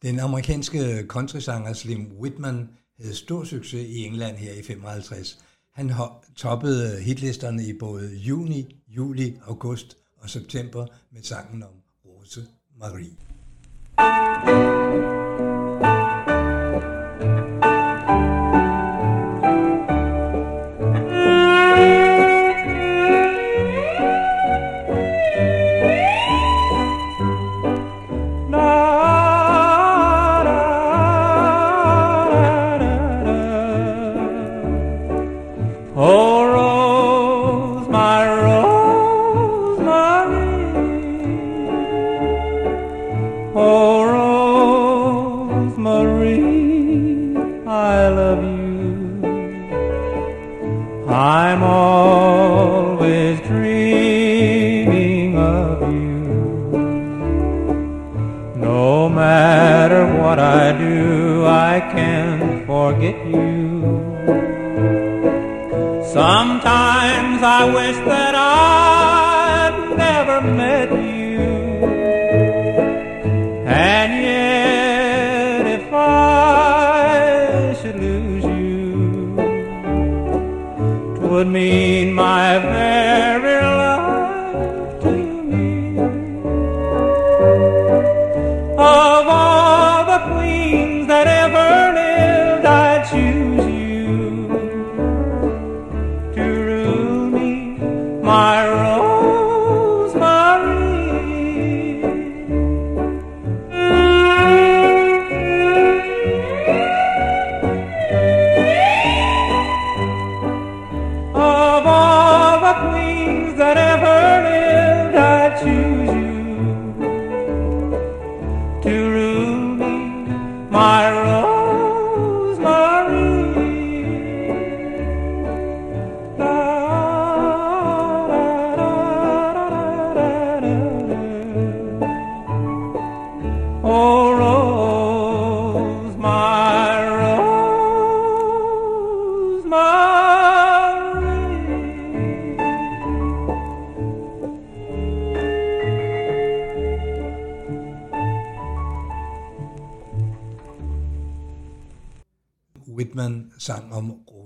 Den 0.02 0.20
amerikanske 0.20 1.06
countrysanger 1.08 1.74
Slim 1.74 2.12
Whitman 2.20 2.70
havde 3.00 3.16
stor 3.16 3.44
succes 3.44 3.88
i 3.90 4.06
England 4.06 4.38
her 4.38 4.54
i 4.54 4.64
55. 4.64 5.40
Han 5.74 5.92
toppede 6.36 7.02
hitlisterne 7.02 7.64
i 7.64 7.74
både 7.74 8.16
juni, 8.16 8.76
juli, 8.88 9.38
august 9.48 9.98
og 10.18 10.30
september 10.30 10.86
med 11.12 11.24
sangen 11.24 11.64
om 11.64 11.74
Rose 12.06 12.42
Marie. 12.80 13.16
Oh, 13.98 15.17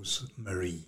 om 0.01 0.05
Rosemary. 0.05 0.79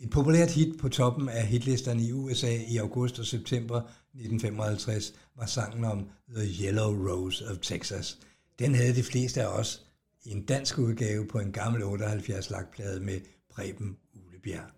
Et 0.00 0.10
populært 0.10 0.50
hit 0.50 0.78
på 0.78 0.88
toppen 0.88 1.28
af 1.28 1.46
hitlisterne 1.46 2.02
i 2.02 2.12
USA 2.12 2.58
i 2.68 2.76
august 2.76 3.18
og 3.18 3.26
september 3.26 3.76
1955 3.76 5.12
var 5.36 5.46
sangen 5.46 5.84
om 5.84 6.10
The 6.34 6.64
Yellow 6.64 7.08
Rose 7.08 7.50
of 7.50 7.58
Texas. 7.58 8.18
Den 8.58 8.74
havde 8.74 8.94
de 8.94 9.02
fleste 9.02 9.42
af 9.42 9.46
os 9.46 9.86
i 10.24 10.30
en 10.30 10.44
dansk 10.44 10.78
udgave 10.78 11.26
på 11.26 11.38
en 11.38 11.52
gammel 11.52 11.82
78 11.82 12.50
lakplade 12.50 13.00
med 13.00 13.20
Preben 13.50 13.96
Ulebjerg. 14.14 14.70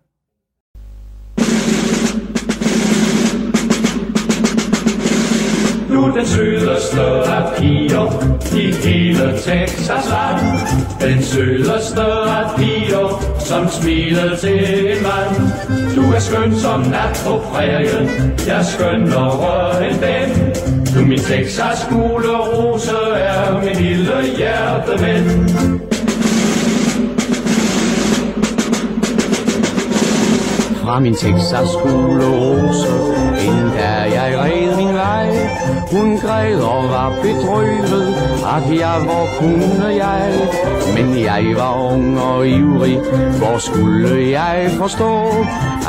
Du 5.95 6.01
er 6.03 6.11
den 6.11 6.25
sødeste 6.25 7.01
af 7.01 7.55
piger 7.57 8.05
i 8.57 8.71
hele 8.71 9.37
Texas 9.37 10.05
land. 10.09 10.41
Den 11.01 11.23
sødeste 11.23 12.01
af 12.01 12.55
piger, 12.57 13.35
som 13.39 13.69
smiler 13.69 14.35
til 14.37 14.87
en 14.91 15.03
mand. 15.03 15.35
Du 15.95 16.13
er 16.13 16.19
skøn 16.19 16.55
som 16.55 16.79
nat 16.81 17.23
på 17.25 17.41
prærien, 17.51 18.31
jeg 18.47 18.59
er 18.59 18.63
skønnere 18.63 19.89
end 19.89 19.99
den. 19.99 20.53
Du 20.95 21.05
min 21.05 21.19
Texas 21.19 21.87
gule 21.89 22.37
rose 22.37 22.97
er 23.15 23.63
min 23.63 23.75
lille 23.75 24.21
hjerteven. 24.37 25.49
Fra 30.83 30.99
min 30.99 31.15
Texas 31.15 31.69
gule 31.83 32.25
rose, 32.25 32.87
inden 33.45 33.71
der 33.77 34.03
jeg 34.03 34.39
red 34.39 34.75
min 34.77 34.93
vej. 34.95 35.54
Hun 35.91 36.17
græd 36.17 36.59
og 36.61 36.83
var 36.83 37.09
bedrøvet, 37.21 38.15
at 38.55 38.79
jeg 38.79 38.99
hvor 39.03 39.27
kunne 39.39 39.85
jeg. 39.85 40.33
Men 40.95 41.19
jeg 41.23 41.45
var 41.55 41.91
ung 41.91 42.19
og 42.19 42.47
ivrig, 42.47 42.99
hvor 43.37 43.57
skulle 43.57 44.31
jeg 44.31 44.69
forstå, 44.77 45.27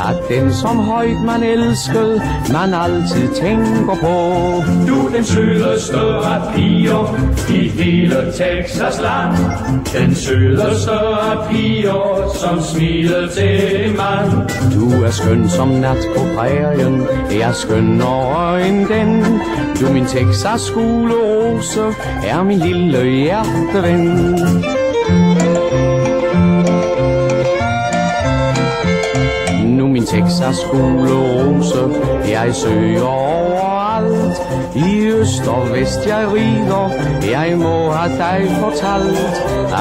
at 0.09 0.17
den 0.29 0.53
som 0.53 0.77
højt 0.77 1.21
man 1.25 1.43
elskede, 1.43 2.21
man 2.51 2.73
altid 2.73 3.27
tænker 3.35 3.95
på. 4.01 4.15
Du 4.87 5.15
den 5.15 5.23
sødeste 5.23 5.97
af 6.33 6.53
piger 6.55 7.15
i 7.49 7.67
hele 7.67 8.15
Texas 8.37 9.01
land. 9.01 9.37
Den 9.93 10.15
sødeste 10.15 10.91
af 10.91 11.49
piger, 11.49 12.31
som 12.41 12.61
smilede 12.61 13.29
til 13.29 13.85
en 13.85 13.97
mand. 13.97 14.31
Du 14.73 15.03
er 15.03 15.11
skøn 15.11 15.49
som 15.49 15.67
nat 15.67 15.97
på 16.15 16.21
prærien, 16.35 17.07
jeg 17.31 17.49
er 17.49 17.53
skønnere 17.53 18.67
end 18.67 18.85
den. 18.87 19.23
Du 19.81 19.86
min 19.93 20.05
Texas 20.05 20.61
skolerose 20.61 21.37
rose, 21.57 21.81
er 22.23 22.43
min 22.43 22.59
lille 22.59 23.03
hjerteven. 23.03 24.35
Nu 29.77 29.87
min 29.87 30.05
Texas 30.05 30.55
skolerose, 30.55 31.81
rose, 31.81 32.29
jeg 32.29 32.55
søger. 32.55 33.46
I 34.75 35.07
øst 35.07 35.47
og 35.47 35.67
vest 35.73 36.07
jeg 36.07 36.27
rider, 36.33 36.91
jeg 37.31 37.57
må 37.57 37.91
have 37.91 38.17
dig 38.17 38.51
fortalt, 38.59 39.19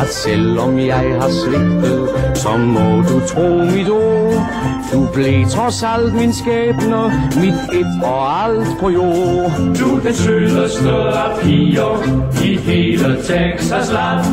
at 0.02 0.08
selvom 0.08 0.78
jeg 0.78 1.16
har 1.20 1.30
svigtet, 1.30 2.08
så 2.34 2.56
må 2.56 3.02
du 3.08 3.26
tro 3.26 3.48
mit 3.76 3.90
ord. 3.90 4.46
Du 4.92 5.08
blev 5.14 5.46
trods 5.46 5.82
alt 5.82 6.14
min 6.14 6.32
skæbne, 6.32 7.02
mit 7.36 7.80
et 7.80 8.02
og 8.02 8.44
alt 8.44 8.68
på 8.80 8.90
jord. 8.90 9.50
Du 9.80 10.00
den 10.04 10.14
sødeste 10.14 10.90
af 10.90 11.40
piger 11.42 12.02
i 12.44 12.56
hele 12.56 13.16
Texas 13.22 13.92
land. 13.92 14.24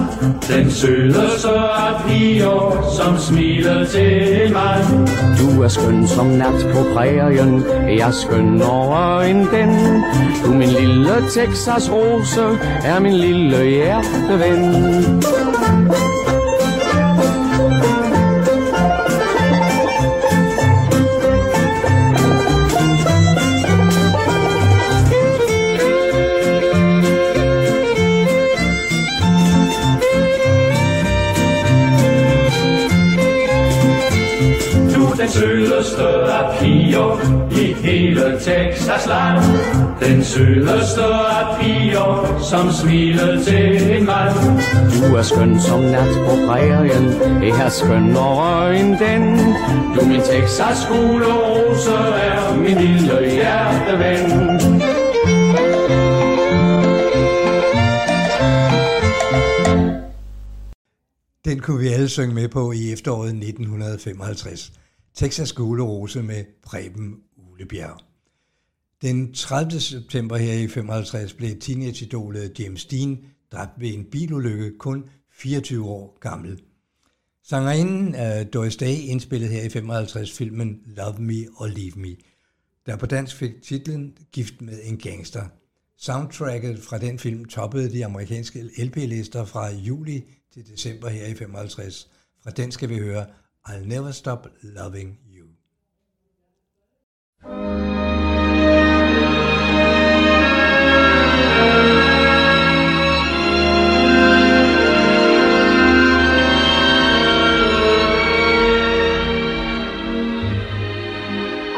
Den 0.48 0.72
sødeste 0.72 1.50
af 1.50 2.04
piger, 2.08 2.90
som 2.98 3.18
smiler 3.18 3.86
til 3.86 4.46
en 4.46 4.54
mand. 4.54 5.08
Du 5.40 5.62
er 5.62 5.68
skøn 5.68 6.08
som 6.08 6.26
nat 6.26 6.68
på 6.74 6.80
prærien, 6.94 7.64
jeg 7.88 8.08
er 8.08 8.12
skønnere 8.12 9.30
end 9.30 9.48
den. 9.48 10.04
Du 10.46 10.52
min 10.52 10.70
lille 10.70 11.16
Texas 11.30 11.92
rose, 11.92 12.42
er 12.84 13.00
min 13.00 13.14
lille 13.14 13.66
hjerteven. 13.66 15.24
Sødeste 35.34 36.08
af 36.40 36.60
piger 36.60 37.10
i 37.52 37.74
hele 37.74 38.40
Texas 38.40 39.08
land. 39.08 39.44
Den 40.00 40.24
sødeste 40.24 41.04
af 41.40 41.60
piger, 41.60 42.40
som 42.50 42.72
smiler 42.72 43.44
til 43.44 43.98
en 43.98 44.06
mand. 44.06 44.36
Du 44.94 45.16
er 45.16 45.22
skøn 45.22 45.62
som 45.62 45.80
nat 45.80 46.14
på 46.26 46.34
prærien, 46.48 47.06
jeg 47.44 47.66
er 47.66 47.70
skønnere 47.70 48.80
end 48.80 48.98
den. 49.06 49.24
Du 49.96 50.06
min 50.06 50.22
Texas 50.22 50.80
gule 50.90 51.26
rose 51.26 51.92
er 52.30 52.56
min 52.58 52.78
lille 52.78 53.32
hjerteven. 53.32 54.32
Den 61.46 61.60
kunne 61.60 61.80
vi 61.80 61.88
alle 61.88 62.10
synge 62.10 62.34
med 62.34 62.48
på 62.48 62.72
i 62.72 62.94
efteråret 62.94 63.30
1955. 63.30 64.83
Texas 65.16 65.54
Gulerose 65.54 66.24
med 66.24 66.46
Preben 66.64 67.16
Ulebjerg. 67.38 68.00
Den 69.02 69.34
30. 69.34 69.80
september 69.80 70.38
her 70.38 70.54
i 70.54 70.68
55 70.68 71.34
blev 71.34 71.60
teenageidolet 71.60 72.60
James 72.60 72.86
Dean 72.86 73.26
dræbt 73.52 73.72
ved 73.78 73.94
en 73.94 74.06
bilulykke 74.06 74.78
kun 74.78 75.10
24 75.32 75.86
år 75.86 76.18
gammel. 76.20 76.62
Sangerinden 77.44 78.16
af 78.16 78.48
Doris 78.48 78.76
Day 78.76 78.98
indspillede 78.98 79.52
her 79.52 79.64
i 79.64 79.70
55 79.70 80.32
filmen 80.32 80.82
Love 80.86 81.18
Me 81.20 81.46
or 81.58 81.68
Leave 81.68 81.96
Me, 81.96 82.16
der 82.86 82.96
på 82.96 83.06
dansk 83.06 83.36
fik 83.36 83.62
titlen 83.62 84.18
Gift 84.32 84.62
med 84.62 84.80
en 84.84 84.98
gangster. 84.98 85.46
Soundtracket 85.98 86.80
fra 86.80 86.98
den 86.98 87.20
film 87.20 87.46
toppede 87.46 87.92
de 87.92 88.06
amerikanske 88.06 88.70
LP-lister 88.78 89.46
fra 89.46 89.72
juli 89.72 90.24
til 90.54 90.68
december 90.68 91.10
her 91.10 91.28
i 91.28 91.36
55. 91.36 92.10
Fra 92.44 92.52
den 92.52 92.72
skal 92.72 92.90
vi 92.90 92.98
høre 92.98 93.26
I'll 93.66 93.80
Never 93.80 94.12
Stop 94.12 94.52
Loving 94.62 95.18
You. 95.30 95.48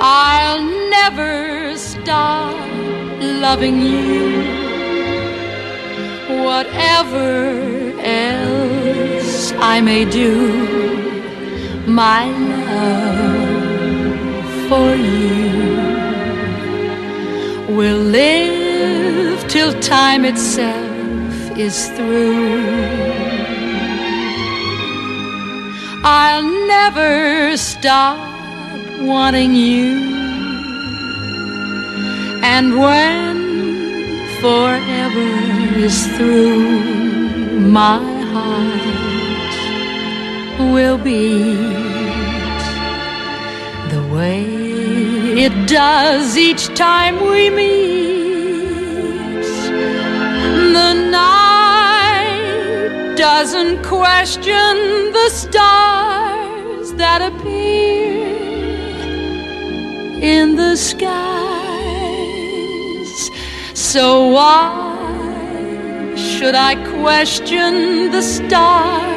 I'll 0.02 0.64
never 0.90 1.78
stop 1.78 2.56
loving 3.22 3.80
you. 3.80 4.42
Whatever 6.44 7.94
else 8.02 9.52
I 9.58 9.82
may 9.82 10.06
do, 10.06 11.05
my 11.88 12.26
love 12.66 13.46
for 14.68 14.96
you 14.96 15.76
will 17.76 18.00
live 18.00 19.48
till 19.48 19.72
time 19.82 20.26
itself 20.26 21.58
is 21.58 21.90
through. 21.90 22.64
I'll 26.04 26.44
never 26.68 27.56
stop 27.58 28.20
wanting 29.02 29.54
you. 29.54 30.14
And 32.44 32.80
when 32.80 33.38
forever 34.42 35.78
is 35.78 36.08
through, 36.16 37.60
my 37.60 38.00
heart 38.32 39.15
will 40.74 40.98
beat 40.98 41.56
the 43.92 44.02
way 44.14 44.44
it 45.46 45.54
does 45.68 46.38
each 46.38 46.68
time 46.76 47.16
we 47.22 47.50
meet. 47.50 48.06
The 50.78 50.94
night 51.12 52.46
doesn't 53.18 53.84
question 53.84 55.12
the 55.20 55.30
stars 55.30 56.94
that 56.94 57.22
appear 57.22 58.26
in 60.22 60.56
the 60.56 60.76
skies. 60.76 61.12
So 63.74 64.28
why 64.28 66.14
should 66.16 66.56
I 66.56 66.76
question 67.00 68.12
the 68.12 68.22
stars 68.22 69.15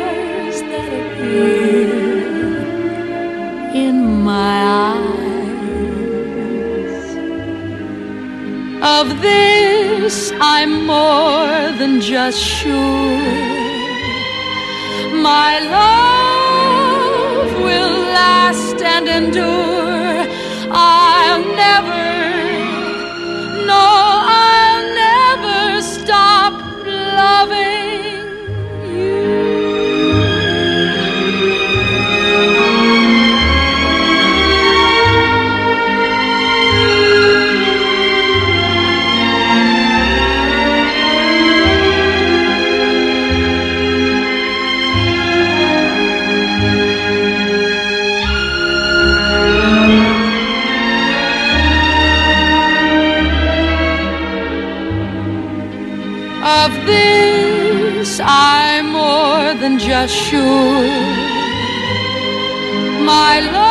in 3.85 3.97
my 4.23 4.55
eyes. 4.93 5.09
Of 8.83 9.07
this 9.23 10.33
I'm 10.41 10.87
more 10.87 11.73
than 11.81 12.01
just 12.01 12.41
sure. 12.41 13.19
My 15.31 15.53
love 15.79 17.51
will 17.67 17.97
last 18.21 18.79
and 18.95 19.07
endure. 19.09 20.27
I'll 20.71 21.45
never 21.65 21.98
sure. 60.07 60.87
My 63.05 63.41
love 63.41 63.68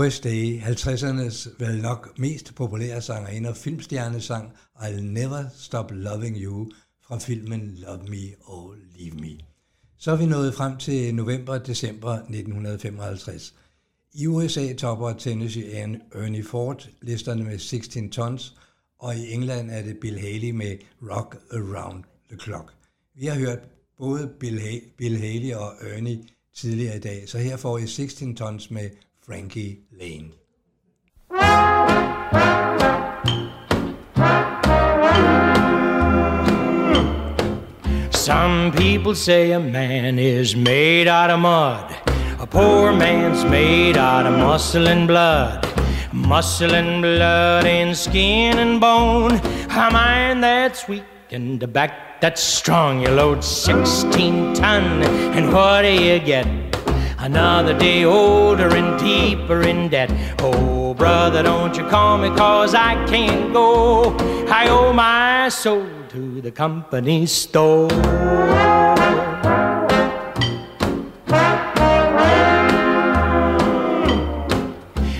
Doris 0.00 0.20
Day, 0.20 0.60
50'ernes 0.60 1.48
vel 1.58 1.82
nok 1.82 2.18
mest 2.18 2.54
populære 2.54 3.02
sangerinde 3.02 3.48
og 3.48 3.56
filmstjernesang 3.56 4.52
I'll 4.76 5.00
Never 5.00 5.44
Stop 5.58 5.90
Loving 5.90 6.36
You 6.36 6.70
fra 7.02 7.18
filmen 7.18 7.74
Love 7.86 8.04
Me 8.08 8.34
or 8.46 8.74
Leave 8.98 9.14
Me. 9.16 9.38
Så 9.98 10.12
er 10.12 10.16
vi 10.16 10.26
nået 10.26 10.54
frem 10.54 10.76
til 10.76 11.14
november-december 11.14 12.12
1955. 12.14 13.54
I 14.14 14.26
USA 14.26 14.72
topper 14.72 15.12
Tennessee 15.12 15.76
and 15.82 15.96
Ernie 16.14 16.44
Ford 16.44 16.88
listerne 17.02 17.44
med 17.44 17.58
16 17.58 18.10
Tons, 18.10 18.54
og 18.98 19.16
i 19.16 19.32
England 19.32 19.70
er 19.70 19.82
det 19.82 19.98
Bill 20.00 20.18
Haley 20.18 20.50
med 20.50 20.76
Rock 21.10 21.36
Around 21.52 22.04
the 22.30 22.38
Clock. 22.38 22.72
Vi 23.14 23.26
har 23.26 23.38
hørt 23.38 23.58
både 23.98 24.30
Bill, 24.40 24.60
ha- 24.60 24.88
Bill 24.98 25.18
Haley 25.18 25.54
og 25.54 25.72
Ernie 25.80 26.24
tidligere 26.54 26.96
i 26.96 27.00
dag, 27.00 27.28
så 27.28 27.38
her 27.38 27.56
får 27.56 27.78
I 27.78 27.86
16 27.86 28.36
Tons 28.36 28.70
med 28.70 28.90
Frankie 29.30 29.78
Laine. 29.96 30.32
Some 38.10 38.72
people 38.72 39.14
say 39.14 39.52
a 39.52 39.60
man 39.60 40.18
is 40.18 40.56
made 40.56 41.06
out 41.06 41.30
of 41.30 41.38
mud. 41.38 41.94
A 42.40 42.46
poor 42.48 42.92
man's 42.92 43.44
made 43.44 43.96
out 43.96 44.26
of 44.26 44.36
muscle 44.36 44.88
and 44.88 45.06
blood. 45.06 45.64
Muscle 46.12 46.74
and 46.74 47.00
blood 47.00 47.64
and 47.66 47.96
skin 47.96 48.58
and 48.58 48.80
bone. 48.80 49.34
A 49.70 49.90
mind 49.92 50.42
that's 50.42 50.88
weak 50.88 51.04
and 51.30 51.62
a 51.62 51.68
back 51.68 52.20
that's 52.20 52.42
strong. 52.42 53.00
You 53.00 53.10
load 53.10 53.44
16 53.44 54.54
ton, 54.54 55.04
and 55.36 55.52
what 55.52 55.82
do 55.82 55.92
you 55.92 56.18
get? 56.18 56.59
Another 57.22 57.78
day 57.78 58.04
older 58.06 58.74
and 58.74 58.98
deeper 58.98 59.60
in 59.60 59.90
debt. 59.90 60.10
Oh, 60.38 60.94
brother, 60.94 61.42
don't 61.42 61.76
you 61.76 61.86
call 61.86 62.16
me, 62.16 62.30
cause 62.30 62.74
I 62.74 62.94
can't 63.08 63.52
go. 63.52 64.16
I 64.48 64.68
owe 64.70 64.94
my 64.94 65.50
soul 65.50 65.86
to 66.08 66.40
the 66.40 66.50
company 66.50 67.26
store. 67.26 67.90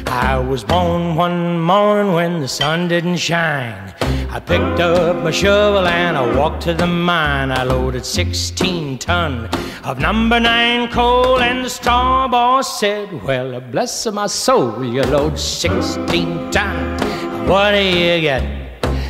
I 0.07 0.39
was 0.49 0.65
born 0.65 1.17
one 1.17 1.61
morning 1.61 2.15
when 2.15 2.41
the 2.41 2.49
sun 2.49 2.89
didn't 2.89 3.19
shine. 3.19 3.95
I 4.33 4.39
picked 4.39 4.79
up 4.79 5.25
my 5.25 5.33
shovel 5.33 5.89
and 5.89 6.17
I 6.17 6.37
walked 6.37 6.63
to 6.63 6.73
the 6.73 6.87
mine. 6.87 7.51
I 7.51 7.65
loaded 7.65 8.07
16 8.07 8.99
ton 8.99 9.49
of 9.83 9.99
number 9.99 10.39
nine 10.39 10.89
coal, 10.89 11.41
and 11.41 11.65
the 11.65 11.69
straw 11.69 12.29
boss 12.29 12.79
said, 12.79 13.25
Well, 13.25 13.61
bless 13.61 14.07
my 14.07 14.29
soul, 14.29 14.85
you 14.85 15.03
load 15.03 15.37
16 15.37 16.53
ton. 16.53 17.49
What 17.49 17.73
do 17.73 17.83
you 17.83 18.21
get? 18.21 18.45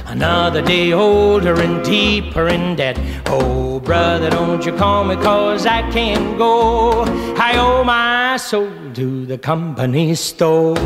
Another 0.06 0.62
day 0.62 0.94
older 0.94 1.60
and 1.60 1.84
deeper 1.84 2.48
in 2.48 2.76
debt. 2.76 2.98
Oh, 3.26 3.78
brother, 3.78 4.30
don't 4.30 4.64
you 4.64 4.72
call 4.72 5.04
me, 5.04 5.16
cause 5.16 5.66
I 5.66 5.82
can't 5.90 6.38
go. 6.38 7.04
I 7.36 7.58
owe 7.58 7.84
my 7.84 8.38
soul 8.38 8.72
to 8.94 9.26
the 9.26 9.36
company 9.36 10.14
store. 10.14 10.78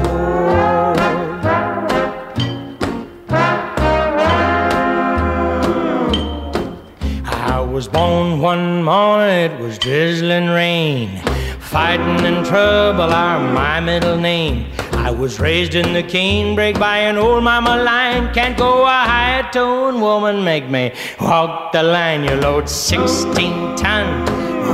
Born 7.94 8.40
one 8.40 8.82
morning, 8.82 9.52
it 9.52 9.60
was 9.60 9.78
drizzling 9.78 10.48
rain. 10.48 11.16
Fighting 11.60 12.26
and 12.26 12.44
trouble 12.44 13.12
are 13.12 13.38
my 13.52 13.78
middle 13.78 14.18
name. 14.18 14.66
I 14.94 15.12
was 15.12 15.38
raised 15.38 15.76
in 15.76 15.92
the 15.92 16.02
canebrake 16.02 16.76
by 16.76 16.98
an 16.98 17.16
old 17.16 17.44
mama 17.44 17.76
lion. 17.76 18.34
Can't 18.34 18.58
go 18.58 18.82
a 18.82 19.00
high 19.12 19.48
tone 19.52 20.00
woman, 20.00 20.42
make 20.42 20.68
me 20.68 20.92
walk 21.20 21.70
the 21.70 21.84
line. 21.84 22.24
You 22.24 22.34
load 22.34 22.68
16 22.68 23.76
ton, 23.76 24.06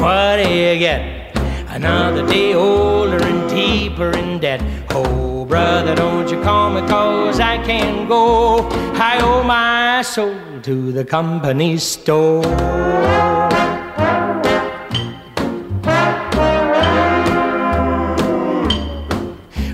what 0.00 0.42
do 0.42 0.48
you 0.48 0.78
get? 0.78 1.36
Another 1.68 2.26
day 2.26 2.54
older 2.54 3.22
and 3.22 3.50
deeper 3.50 4.16
in 4.16 4.38
debt. 4.38 4.62
Oh, 4.92 5.44
brother, 5.44 5.94
don't 5.94 6.26
you 6.30 6.40
call 6.42 6.70
me, 6.70 6.80
cause 6.88 7.38
I 7.38 7.58
can't 7.64 8.08
go. 8.08 8.66
I 8.94 9.20
owe 9.20 9.42
my 9.42 10.00
soul 10.00 10.49
to 10.62 10.92
the 10.92 11.04
company 11.04 11.78
store. 11.78 12.42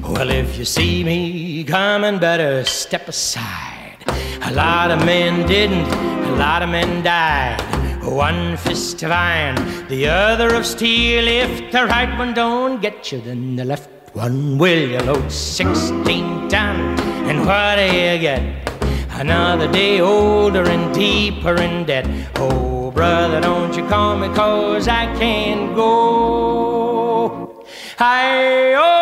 Well, 0.02 0.30
if 0.30 0.56
you 0.58 0.64
see 0.64 1.02
me 1.02 1.64
coming, 1.64 2.18
better 2.18 2.64
step 2.64 3.08
aside. 3.08 3.98
A 4.42 4.52
lot 4.52 4.90
of 4.90 5.04
men 5.04 5.46
didn't, 5.48 5.86
a 5.86 6.36
lot 6.36 6.62
of 6.62 6.68
men 6.68 7.02
died. 7.02 7.60
One 8.04 8.56
fist 8.56 9.02
of 9.02 9.10
iron, 9.10 9.56
the 9.88 10.06
other 10.08 10.54
of 10.54 10.64
steel. 10.64 11.26
If 11.26 11.72
the 11.72 11.84
right 11.86 12.16
one 12.16 12.34
don't 12.34 12.80
get 12.80 13.10
you, 13.10 13.20
then 13.20 13.56
the 13.56 13.64
left 13.64 13.90
one 14.14 14.58
will. 14.58 14.88
You 14.90 15.00
load 15.00 15.32
16 15.32 16.48
ton, 16.48 16.98
and 17.28 17.44
what 17.44 17.76
do 17.76 17.84
you 17.86 18.18
get? 18.18 18.75
Another 19.18 19.66
day 19.72 19.98
older 19.98 20.62
and 20.68 20.94
deeper 20.94 21.54
in 21.54 21.86
debt. 21.86 22.06
Oh, 22.36 22.90
brother, 22.90 23.40
don't 23.40 23.74
you 23.74 23.88
call 23.88 24.18
me, 24.18 24.28
cause 24.34 24.88
I 24.88 25.06
can't 25.16 25.74
go. 25.74 27.64
I 27.98 28.74
owe 28.76 28.92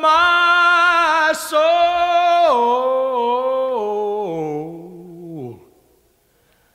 my 0.00 1.32
soul 1.34 1.66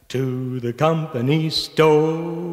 to 0.09 0.59
the 0.59 0.73
company 0.73 1.49
store. 1.49 2.50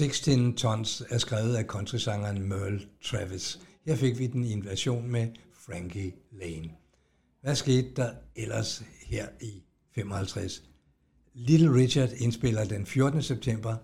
16 0.00 0.56
Tons 0.56 1.02
er 1.10 1.18
skrevet 1.18 1.56
af 1.56 1.64
countrysangeren 1.64 2.48
Merle 2.48 2.80
Travis. 3.04 3.58
Her 3.86 3.96
fik 3.96 4.18
vi 4.18 4.26
den 4.26 4.44
i 4.44 4.52
en 4.52 4.64
version 4.64 5.08
med 5.08 5.28
Frankie 5.66 6.12
Lane. 6.32 6.70
Hvad 7.42 7.54
skete 7.54 7.88
der 7.96 8.10
ellers 8.36 8.82
her 9.06 9.28
i 9.40 9.62
55? 9.94 10.62
Little 11.34 11.74
Richard 11.74 12.08
indspiller 12.16 12.64
den 12.64 12.86
14. 12.86 13.22
september. 13.22 13.76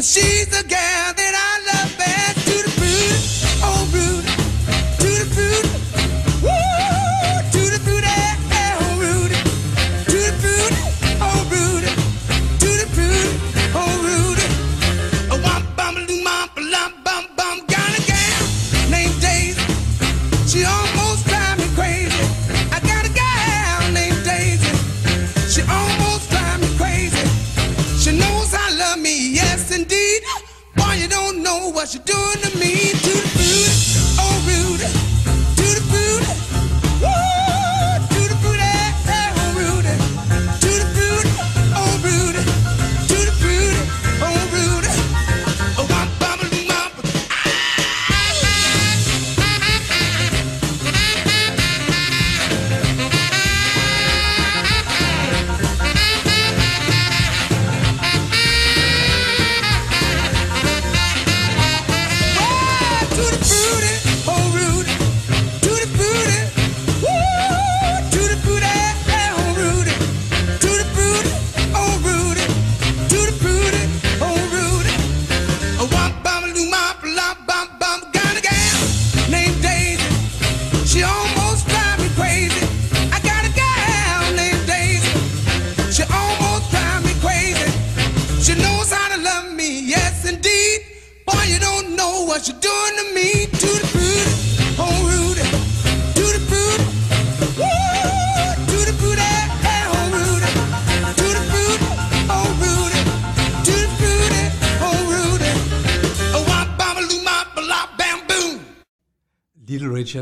But 0.00 0.06
she's 0.06 0.46
the 0.46 0.66
gal 0.66 1.19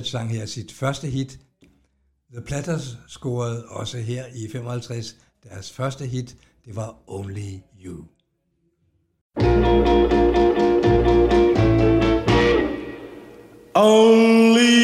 sang 0.09 0.31
her 0.31 0.47
sit 0.47 0.73
første 0.73 1.07
hit. 1.07 1.39
The 2.33 2.43
Platters 2.43 2.99
scorede 3.09 3.65
også 3.69 3.99
her 3.99 4.25
i 4.35 4.49
55 4.53 5.17
deres 5.43 5.73
første 5.73 6.07
hit. 6.07 6.37
Det 6.65 6.77
var 6.77 6.97
Only 7.07 7.59
You. 7.85 8.05
Only 13.75 14.78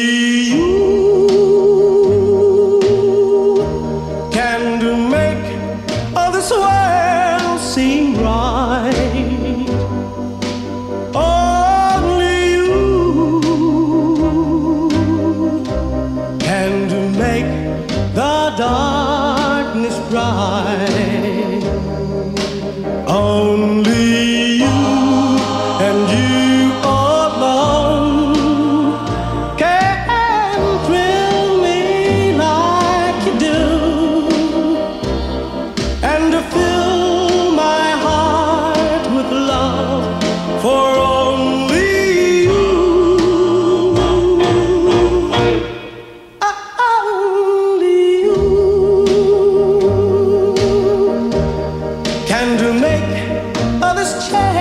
and 52.45 52.59
to 52.59 52.73
make 52.73 53.81
others 53.81 54.29
change. 54.29 54.54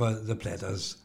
For 0.00 0.12
The 0.26 0.34
Platters. 0.34 0.96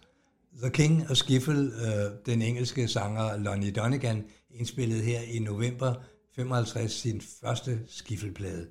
The 0.61 0.69
King 0.69 1.05
og 1.09 1.17
Skiffle, 1.17 1.71
øh, 1.85 2.11
den 2.25 2.41
engelske 2.41 2.87
sanger 2.87 3.37
Lonnie 3.37 3.71
Donegan, 3.71 4.23
indspillede 4.59 5.03
her 5.03 5.19
i 5.19 5.39
november 5.39 5.93
55 6.35 6.91
sin 6.91 7.21
første 7.41 7.79
skiffelplade. 7.87 8.67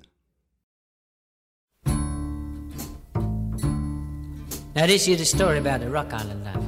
Now 4.75 4.85
this 4.85 5.07
is 5.07 5.17
the 5.17 5.25
story 5.25 5.57
about 5.57 5.79
the 5.81 5.89
Rock 5.97 6.13
Island 6.21 6.39
line. 6.43 6.65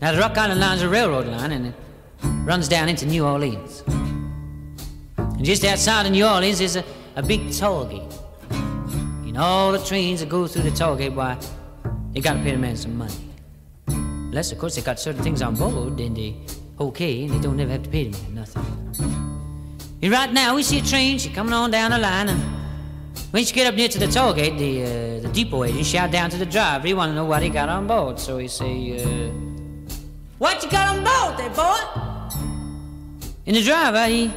Now 0.00 0.10
the 0.12 0.22
Rock 0.24 0.36
Island 0.36 0.60
line 0.60 0.76
is 0.76 0.82
a 0.82 0.88
railroad 0.88 1.26
line 1.26 1.52
and 1.52 1.66
it 1.66 1.74
runs 2.46 2.68
down 2.68 2.88
into 2.88 3.06
New 3.06 3.24
Orleans. 3.26 3.84
And 5.16 5.46
just 5.46 5.64
outside 5.64 6.06
of 6.06 6.12
New 6.12 6.26
Orleans 6.26 6.60
is 6.60 6.76
a, 6.76 6.84
a 7.16 7.22
big 7.22 7.40
toll 7.60 7.84
gate. 7.84 8.21
And 9.32 9.40
all 9.40 9.72
the 9.72 9.78
trains 9.78 10.20
that 10.20 10.28
go 10.28 10.46
through 10.46 10.64
the 10.64 10.70
toll 10.70 10.94
gate, 10.94 11.14
why, 11.14 11.38
you 12.12 12.20
gotta 12.20 12.40
pay 12.40 12.50
the 12.50 12.58
man 12.58 12.76
some 12.76 12.98
money. 12.98 13.14
Unless, 13.86 14.52
of 14.52 14.58
course, 14.58 14.76
they 14.76 14.82
got 14.82 15.00
certain 15.00 15.22
things 15.22 15.40
on 15.40 15.54
board, 15.54 15.96
then 15.96 16.12
they 16.12 16.36
okay, 16.78 17.24
and 17.24 17.32
they 17.32 17.38
don't 17.38 17.58
ever 17.58 17.72
have 17.72 17.82
to 17.82 17.88
pay 17.88 18.08
the 18.08 18.18
man 18.18 18.34
nothing. 18.34 18.62
And 20.02 20.12
right 20.12 20.30
now, 20.30 20.54
we 20.54 20.62
see 20.62 20.80
a 20.80 20.82
train, 20.82 21.18
she 21.18 21.30
coming 21.30 21.54
on 21.54 21.70
down 21.70 21.92
the 21.92 21.98
line, 21.98 22.28
and 22.28 22.42
when 23.30 23.42
she 23.42 23.54
get 23.54 23.66
up 23.66 23.74
near 23.74 23.88
to 23.88 23.98
the 23.98 24.06
toll 24.06 24.34
gate, 24.34 24.58
the, 24.58 24.82
uh, 24.82 25.20
the 25.22 25.30
depot 25.32 25.64
agent 25.64 25.86
shout 25.86 26.10
down 26.10 26.28
to 26.28 26.36
the 26.36 26.44
driver, 26.44 26.86
he 26.86 26.92
want 26.92 27.08
to 27.12 27.14
know 27.14 27.24
what 27.24 27.42
he 27.42 27.48
got 27.48 27.70
on 27.70 27.86
board. 27.86 28.20
So 28.20 28.36
he 28.36 28.48
say, 28.48 29.02
uh, 29.02 29.30
what 30.36 30.62
you 30.62 30.68
got 30.68 30.94
on 30.94 31.02
board 31.02 31.38
there, 31.40 31.48
boy? 31.48 32.38
And 33.46 33.56
the 33.56 33.62
driver, 33.62 34.06
he 34.08 34.30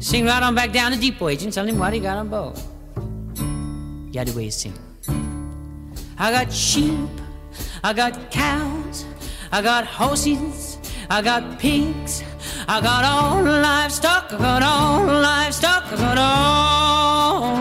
sing 0.00 0.26
right 0.26 0.42
on 0.42 0.54
back 0.54 0.70
down 0.70 0.92
to 0.92 0.98
the 0.98 1.10
depot 1.10 1.30
agent, 1.30 1.54
telling 1.54 1.72
him 1.72 1.80
what 1.80 1.94
he 1.94 2.00
got 2.00 2.18
on 2.18 2.28
board. 2.28 2.60
Yeah, 4.14 4.22
the 4.22 4.32
way 4.32 4.44
he 4.44 4.50
sing. 4.50 4.78
I 6.16 6.30
got 6.30 6.52
sheep, 6.52 7.10
I 7.82 7.92
got 7.92 8.30
cows, 8.30 9.04
I 9.50 9.60
got 9.60 9.84
horses, 9.86 10.78
I 11.10 11.20
got 11.20 11.58
pigs, 11.58 12.22
I 12.68 12.80
got 12.80 13.04
all 13.04 13.42
livestock, 13.42 14.32
I 14.32 14.38
got 14.38 14.62
all 14.62 15.04
livestock, 15.04 15.92
I 15.92 15.96
got 15.96 16.16
all 16.16 17.60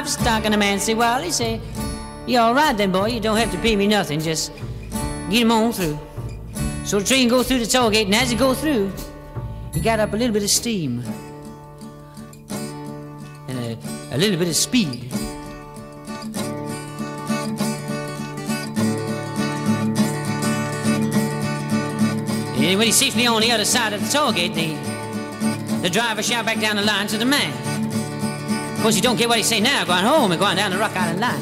livestock. 0.00 0.44
And 0.44 0.54
the 0.54 0.58
man 0.58 0.78
say, 0.78 0.94
well, 0.94 1.20
he 1.22 1.32
say, 1.32 1.60
you 2.28 2.38
all 2.38 2.54
right 2.54 2.76
then, 2.76 2.92
boy, 2.92 3.06
you 3.06 3.18
don't 3.18 3.36
have 3.36 3.50
to 3.50 3.58
pay 3.58 3.74
me 3.74 3.88
nothing, 3.88 4.20
just 4.20 4.52
get 5.28 5.42
him 5.42 5.50
on 5.50 5.72
through. 5.72 5.98
So 6.84 7.00
the 7.00 7.04
train 7.04 7.28
goes 7.28 7.48
through 7.48 7.58
the 7.58 7.66
toll 7.66 7.90
gate, 7.90 8.06
and 8.06 8.14
as 8.14 8.30
it 8.30 8.38
goes 8.38 8.60
through, 8.60 8.92
he 9.74 9.80
got 9.80 9.98
up 9.98 10.12
a 10.12 10.16
little 10.16 10.32
bit 10.32 10.44
of 10.44 10.50
steam 10.50 11.02
a, 14.10 14.18
little 14.18 14.38
bit 14.38 14.48
of 14.48 14.56
speed. 14.56 15.10
And 22.68 22.76
when 22.76 22.86
he's 22.86 22.96
safely 22.96 23.26
on 23.26 23.40
the 23.40 23.50
other 23.50 23.64
side 23.64 23.92
of 23.92 24.00
the 24.02 24.08
toll 24.08 24.32
gate, 24.32 24.54
the, 24.54 24.74
the 25.80 25.88
driver 25.88 26.22
shout 26.22 26.44
back 26.44 26.60
down 26.60 26.76
the 26.76 26.82
line 26.82 27.06
to 27.06 27.16
the 27.16 27.24
man. 27.24 27.52
Of 28.74 28.82
course, 28.82 28.94
you 28.94 29.02
don't 29.02 29.16
get 29.16 29.28
what 29.28 29.38
he 29.38 29.44
say 29.44 29.58
now, 29.58 29.84
going 29.84 30.04
home 30.04 30.32
and 30.32 30.40
going 30.40 30.56
down 30.56 30.70
the 30.70 30.78
Rock 30.78 30.94
Island 30.94 31.20
line. 31.20 31.40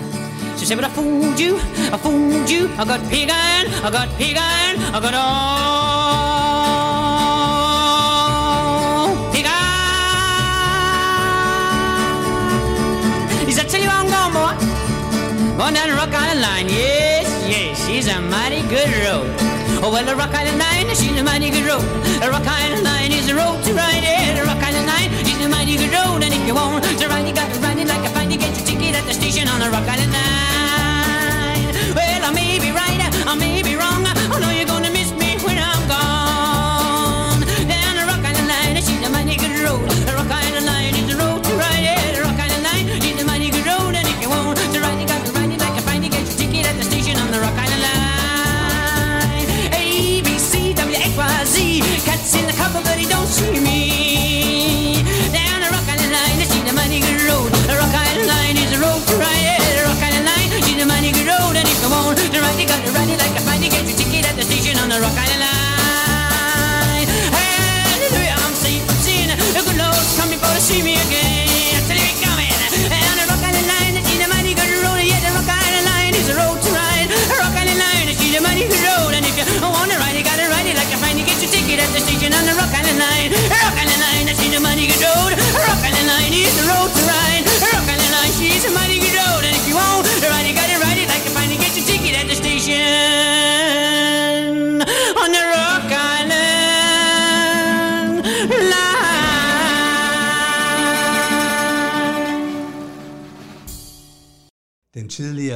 She 0.56 0.64
said, 0.64 0.76
but 0.76 0.84
I 0.84 0.88
fooled 0.88 1.38
you, 1.38 1.56
I 1.58 1.98
fooled 1.98 2.48
you, 2.48 2.68
I 2.78 2.84
got 2.84 3.00
pig 3.10 3.28
iron, 3.28 3.72
I 3.84 3.90
got 3.90 4.08
pig 4.16 4.36
iron, 4.38 4.80
I 4.94 5.00
got 5.00 5.14
all 5.14 6.55
Down 15.66 15.90
the 15.90 15.94
Rock 15.94 16.14
Island 16.14 16.40
line, 16.40 16.68
yes, 16.70 17.28
yes, 17.44 17.86
she's 17.86 18.08
a 18.08 18.20
mighty 18.20 18.62
good 18.70 18.88
road. 19.04 19.28
Oh, 19.84 19.90
well, 19.92 20.06
the 20.06 20.16
Rock 20.16 20.32
Island 20.32 20.58
line, 20.58 20.88
she's 20.96 21.12
a 21.20 21.22
mighty 21.22 21.50
good 21.50 21.66
road. 21.66 21.84
The 22.22 22.30
Rock 22.30 22.46
Island 22.46 22.82
line 22.82 23.12
is 23.12 23.28
a 23.28 23.34
road 23.34 23.62
to 23.64 23.74
ride, 23.74 24.00
yeah, 24.00 24.40
the 24.40 24.46
Rock 24.46 24.62
Island 24.62 24.86
line 24.86 25.12
is 25.12 25.36
a 25.44 25.48
mighty 25.50 25.76
good 25.76 25.92
road. 25.92 26.24
And 26.24 26.32
if 26.32 26.46
you 26.46 26.54
want 26.54 26.82
to 26.82 27.08
ride, 27.08 27.28
you 27.28 27.34
got 27.34 27.52
to 27.52 27.60
ride 27.60 27.76
it 27.76 27.88
like 27.88 28.00
a 28.08 28.10
find 28.16 28.30
to 28.32 28.38
get 28.38 28.56
your 28.56 28.64
ticket 28.64 28.96
at 28.96 29.04
the 29.04 29.12
station 29.12 29.48
on 29.48 29.60
the 29.60 29.68
Rock 29.68 29.84
Island 29.84 30.12
line. 30.16 31.68
Well, 31.92 32.24
I 32.24 32.32
may 32.32 32.56
be 32.56 32.72
right, 32.72 32.96
I 33.28 33.34
may 33.36 33.60
be 33.60 33.75
me. 53.52 53.85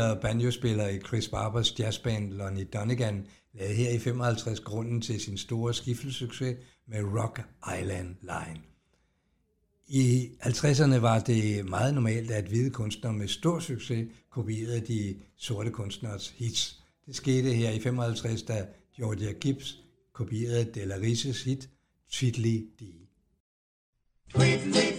Tidligere 0.00 0.20
banjospiller 0.20 0.88
i 0.88 0.98
Chris 0.98 1.28
Barbers 1.28 1.78
jazzband 1.78 2.32
Lonnie 2.32 2.64
Donegan 2.64 3.26
lavede 3.54 3.74
her 3.74 3.90
i 3.90 3.98
55 3.98 4.60
grunden 4.60 5.00
til 5.00 5.20
sin 5.20 5.38
store 5.38 5.74
skiftelsucces 5.74 6.56
med 6.86 7.02
Rock 7.02 7.42
Island 7.80 8.16
Line. 8.22 8.60
I 9.88 10.30
50'erne 10.42 10.96
var 10.96 11.18
det 11.18 11.68
meget 11.68 11.94
normalt, 11.94 12.30
at 12.30 12.44
hvide 12.44 12.70
kunstnere 12.70 13.12
med 13.12 13.28
stor 13.28 13.60
succes 13.60 14.08
kopierede 14.30 14.80
de 14.80 15.16
sorte 15.36 15.70
kunstneres 15.70 16.28
hits. 16.28 16.80
Det 17.06 17.16
skete 17.16 17.52
her 17.52 17.70
i 17.70 17.80
55, 17.80 18.42
da 18.42 18.66
Georgia 18.96 19.32
Gibbs 19.32 19.78
kopierede 20.12 20.64
Della 20.74 20.96
Rises 20.96 21.42
hit 21.42 21.68
Tweedly 22.12 22.66
Dee. 22.80 23.06
Tweedly, 24.34 24.90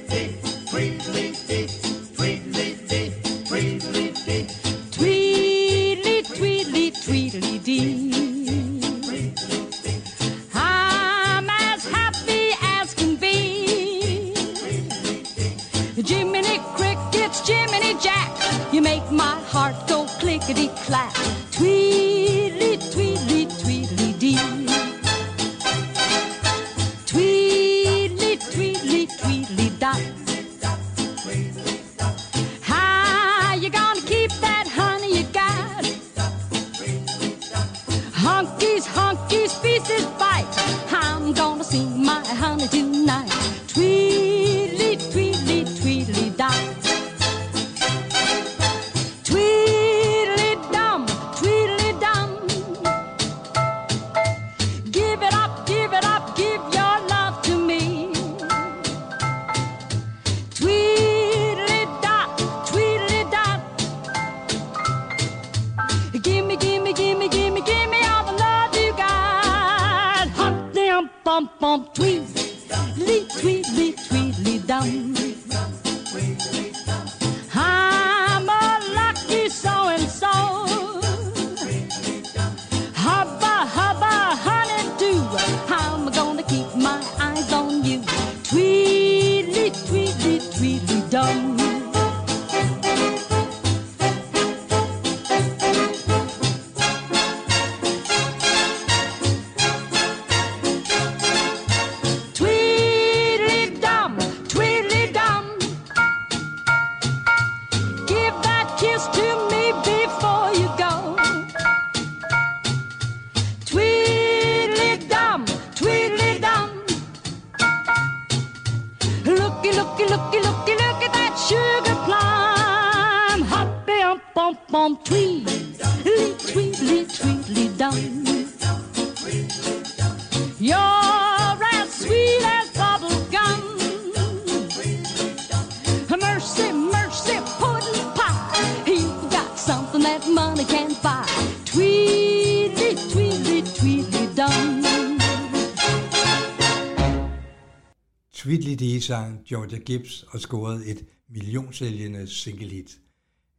Georgia 149.51 149.79
Gibbs 149.79 150.25
og 150.29 150.39
scorede 150.39 150.85
et 150.87 151.05
millionsælgende 151.29 152.27
single-hit. 152.27 152.91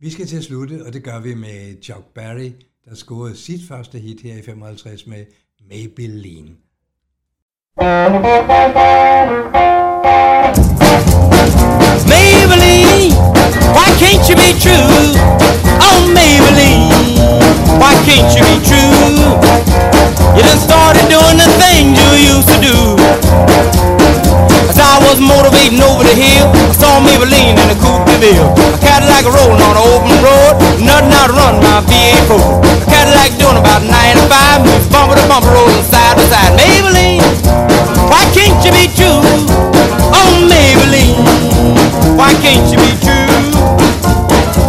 Vi 0.01 0.11
skal 0.11 0.27
til 0.27 0.37
at 0.37 0.45
slutte, 0.45 0.87
og 0.87 0.93
det 0.93 1.05
gør 1.05 1.21
vi 1.21 1.35
med 1.35 1.83
Chuck 1.83 2.05
Berry, 2.15 2.51
der 2.85 2.95
scorede 2.95 3.37
sit 3.37 3.69
første 3.69 3.99
hit 3.99 4.21
her 4.21 4.37
i 4.37 4.43
55 4.43 5.07
med 5.07 5.25
Maybelline. 5.71 6.51
Maybelline, 12.15 13.15
why 13.77 13.89
can't 14.01 14.25
you 14.31 14.37
be 14.45 14.51
true? 14.65 15.05
Oh, 15.89 16.01
Maybelline, 16.19 16.89
why 17.83 17.95
can't 18.07 18.31
you 18.37 18.43
be 18.51 18.59
true? 18.71 19.53
You 20.37 20.43
done 20.49 20.63
started 20.71 21.05
doing 21.17 21.37
the 21.45 21.51
things 21.63 21.93
you 22.01 22.11
used 22.33 22.49
to 22.55 22.59
do. 22.69 23.32
As 24.73 24.81
I 24.81 25.05
was 25.05 25.21
motivating 25.21 25.85
over 25.85 26.01
the 26.01 26.17
hill, 26.17 26.49
I 26.49 26.73
saw 26.73 26.97
Maybelline 27.05 27.61
in 27.61 27.69
a 27.69 27.77
coupe 27.77 28.09
de 28.09 28.17
ville. 28.17 28.49
A 28.73 28.79
Cadillac 28.81 29.29
rolling 29.29 29.61
on 29.61 29.77
an 29.77 29.85
open 29.85 30.17
road, 30.25 30.57
nothing 30.81 31.13
out 31.13 31.29
to 31.29 31.37
run 31.37 31.61
my 31.61 31.85
V8 31.85 32.25
Ford. 32.25 32.65
A 32.81 32.89
Cadillac 32.89 33.37
doing 33.37 33.61
about 33.61 33.85
95, 33.85 34.65
moves 34.65 34.89
bumper 34.89 35.21
to 35.21 35.25
bumper, 35.29 35.53
rolling 35.53 35.85
side 35.93 36.17
to 36.17 36.25
side. 36.25 36.57
Maybelline, 36.57 37.21
why 38.09 38.25
can't 38.33 38.57
you 38.65 38.73
be 38.73 38.89
true? 38.97 39.21
Oh, 40.09 40.41
Maybelline, 40.49 41.21
why 42.17 42.33
can't 42.41 42.65
you 42.73 42.81
be 42.81 42.97
true? 43.05 43.29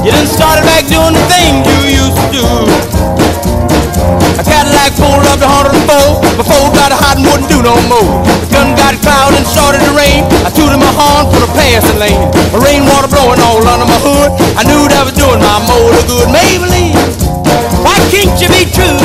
You 0.03 0.11
done 0.11 0.27
started 0.27 0.67
back 0.67 0.83
doing 0.91 1.15
the 1.15 1.23
things 1.31 1.63
you 1.63 2.03
used 2.03 2.19
to 2.19 2.27
do. 2.27 3.02
A 4.39 4.43
Cadillac 4.43 4.97
pulled 4.97 5.25
up 5.29 5.37
to 5.37 5.47
104 5.47 6.41
before 6.41 6.69
it 6.69 6.73
got 6.73 6.89
a 6.89 6.97
hot 6.97 7.17
and 7.21 7.25
wouldn't 7.29 7.49
do 7.49 7.61
no 7.61 7.75
more. 7.85 8.21
The 8.41 8.49
gun 8.49 8.73
got 8.73 8.97
cloud 9.05 9.37
and 9.37 9.45
started 9.45 9.81
to 9.85 9.91
rain. 9.93 10.25
I 10.41 10.49
tooted 10.49 10.79
my 10.81 10.89
horn 10.93 11.29
for 11.29 11.39
the 11.41 11.51
passing 11.53 12.01
lane. 12.01 12.17
My 12.53 12.59
rainwater 12.65 13.09
blowing 13.09 13.41
all 13.45 13.61
under 13.61 13.85
my 13.85 13.99
hood. 14.01 14.33
I 14.57 14.65
knew 14.65 14.89
that 14.89 15.05
was 15.05 15.13
doing 15.13 15.41
my 15.41 15.57
motor 15.69 16.03
good. 16.09 16.27
Maybelline, 16.33 16.97
why 17.85 17.97
can't 18.09 18.33
you 18.41 18.49
be 18.49 18.65
true? 18.65 18.97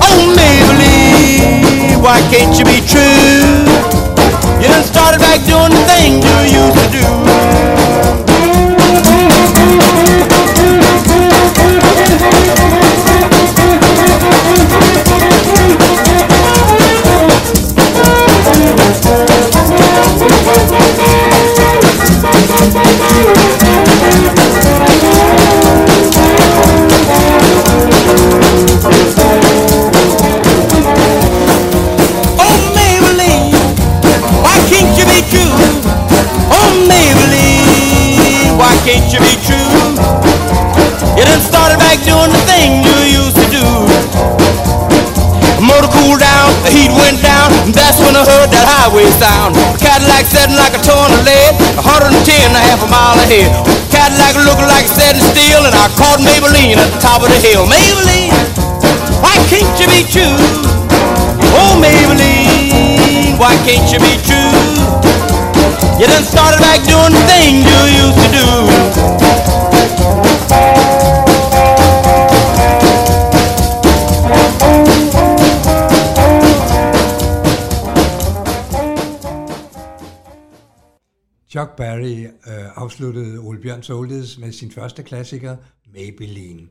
Oh, 0.00 0.20
Maybelline, 0.32 2.00
why 2.00 2.20
can't 2.32 2.56
you 2.56 2.64
be 2.64 2.80
true? 2.80 3.68
You 4.60 4.68
done 4.68 4.84
started 4.84 5.20
back 5.20 5.44
doing 5.44 5.72
the 5.72 5.84
things 5.88 6.24
you 6.24 6.60
used 6.60 6.76
to 6.76 6.86
do. 6.92 7.79
Highway 48.90 49.06
sound. 49.22 49.54
Cadillac 49.78 50.26
setting 50.26 50.58
like 50.58 50.74
a 50.74 50.82
ton 50.82 51.14
of 51.14 51.22
lead, 51.22 51.54
110 51.78 52.10
and 52.10 52.56
a 52.58 52.62
half 52.66 52.82
a 52.82 52.90
mile 52.90 53.14
ahead. 53.22 53.54
Cadillac 53.86 54.34
looking 54.42 54.66
like 54.66 54.90
it's 54.90 54.98
setting 54.98 55.22
still, 55.30 55.62
and 55.62 55.74
I 55.74 55.86
caught 55.94 56.18
Maybelline 56.18 56.74
at 56.74 56.90
the 56.90 56.98
top 56.98 57.22
of 57.22 57.30
the 57.30 57.38
hill. 57.38 57.70
Maybelline, 57.70 58.34
why 59.22 59.38
can't 59.46 59.70
you 59.78 59.86
be 59.86 60.02
true? 60.10 60.34
Oh, 61.54 61.78
Maybelline, 61.78 63.38
why 63.38 63.54
can't 63.62 63.86
you 63.94 64.02
be 64.02 64.18
true? 64.26 64.58
You 66.02 66.10
done 66.10 66.26
started 66.26 66.58
back 66.58 66.82
doing 66.82 67.14
the 67.14 67.22
thing 67.30 67.62
you 67.62 67.80
used 67.94 68.18
to 68.18 68.28
do. 68.34 69.29
Chuck 81.60 81.76
Berry 81.76 82.24
øh, 82.24 82.76
afsluttede 82.76 83.38
Ole 83.38 83.60
Bjørns 83.60 83.90
Oldies 83.90 84.38
med 84.38 84.52
sin 84.52 84.70
første 84.70 85.02
klassiker, 85.02 85.56
Maybelline. 85.94 86.68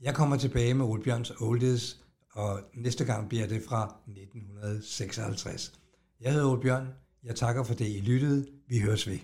Jeg 0.00 0.14
kommer 0.14 0.36
tilbage 0.36 0.74
med 0.74 0.84
Ole 0.84 1.02
Bjørns 1.02 1.30
Oldies, 1.30 1.98
og 2.32 2.60
næste 2.74 3.04
gang 3.04 3.28
bliver 3.28 3.46
det 3.46 3.62
fra 3.68 3.96
1956. 4.08 5.72
Jeg 6.20 6.32
hedder 6.32 6.50
Ole 6.50 6.60
Bjørn. 6.60 6.88
Jeg 7.24 7.36
takker 7.36 7.62
for 7.62 7.74
det, 7.74 7.86
I 7.86 8.00
lyttede. 8.00 8.46
Vi 8.68 8.80
høres 8.80 9.08
ved. 9.08 9.18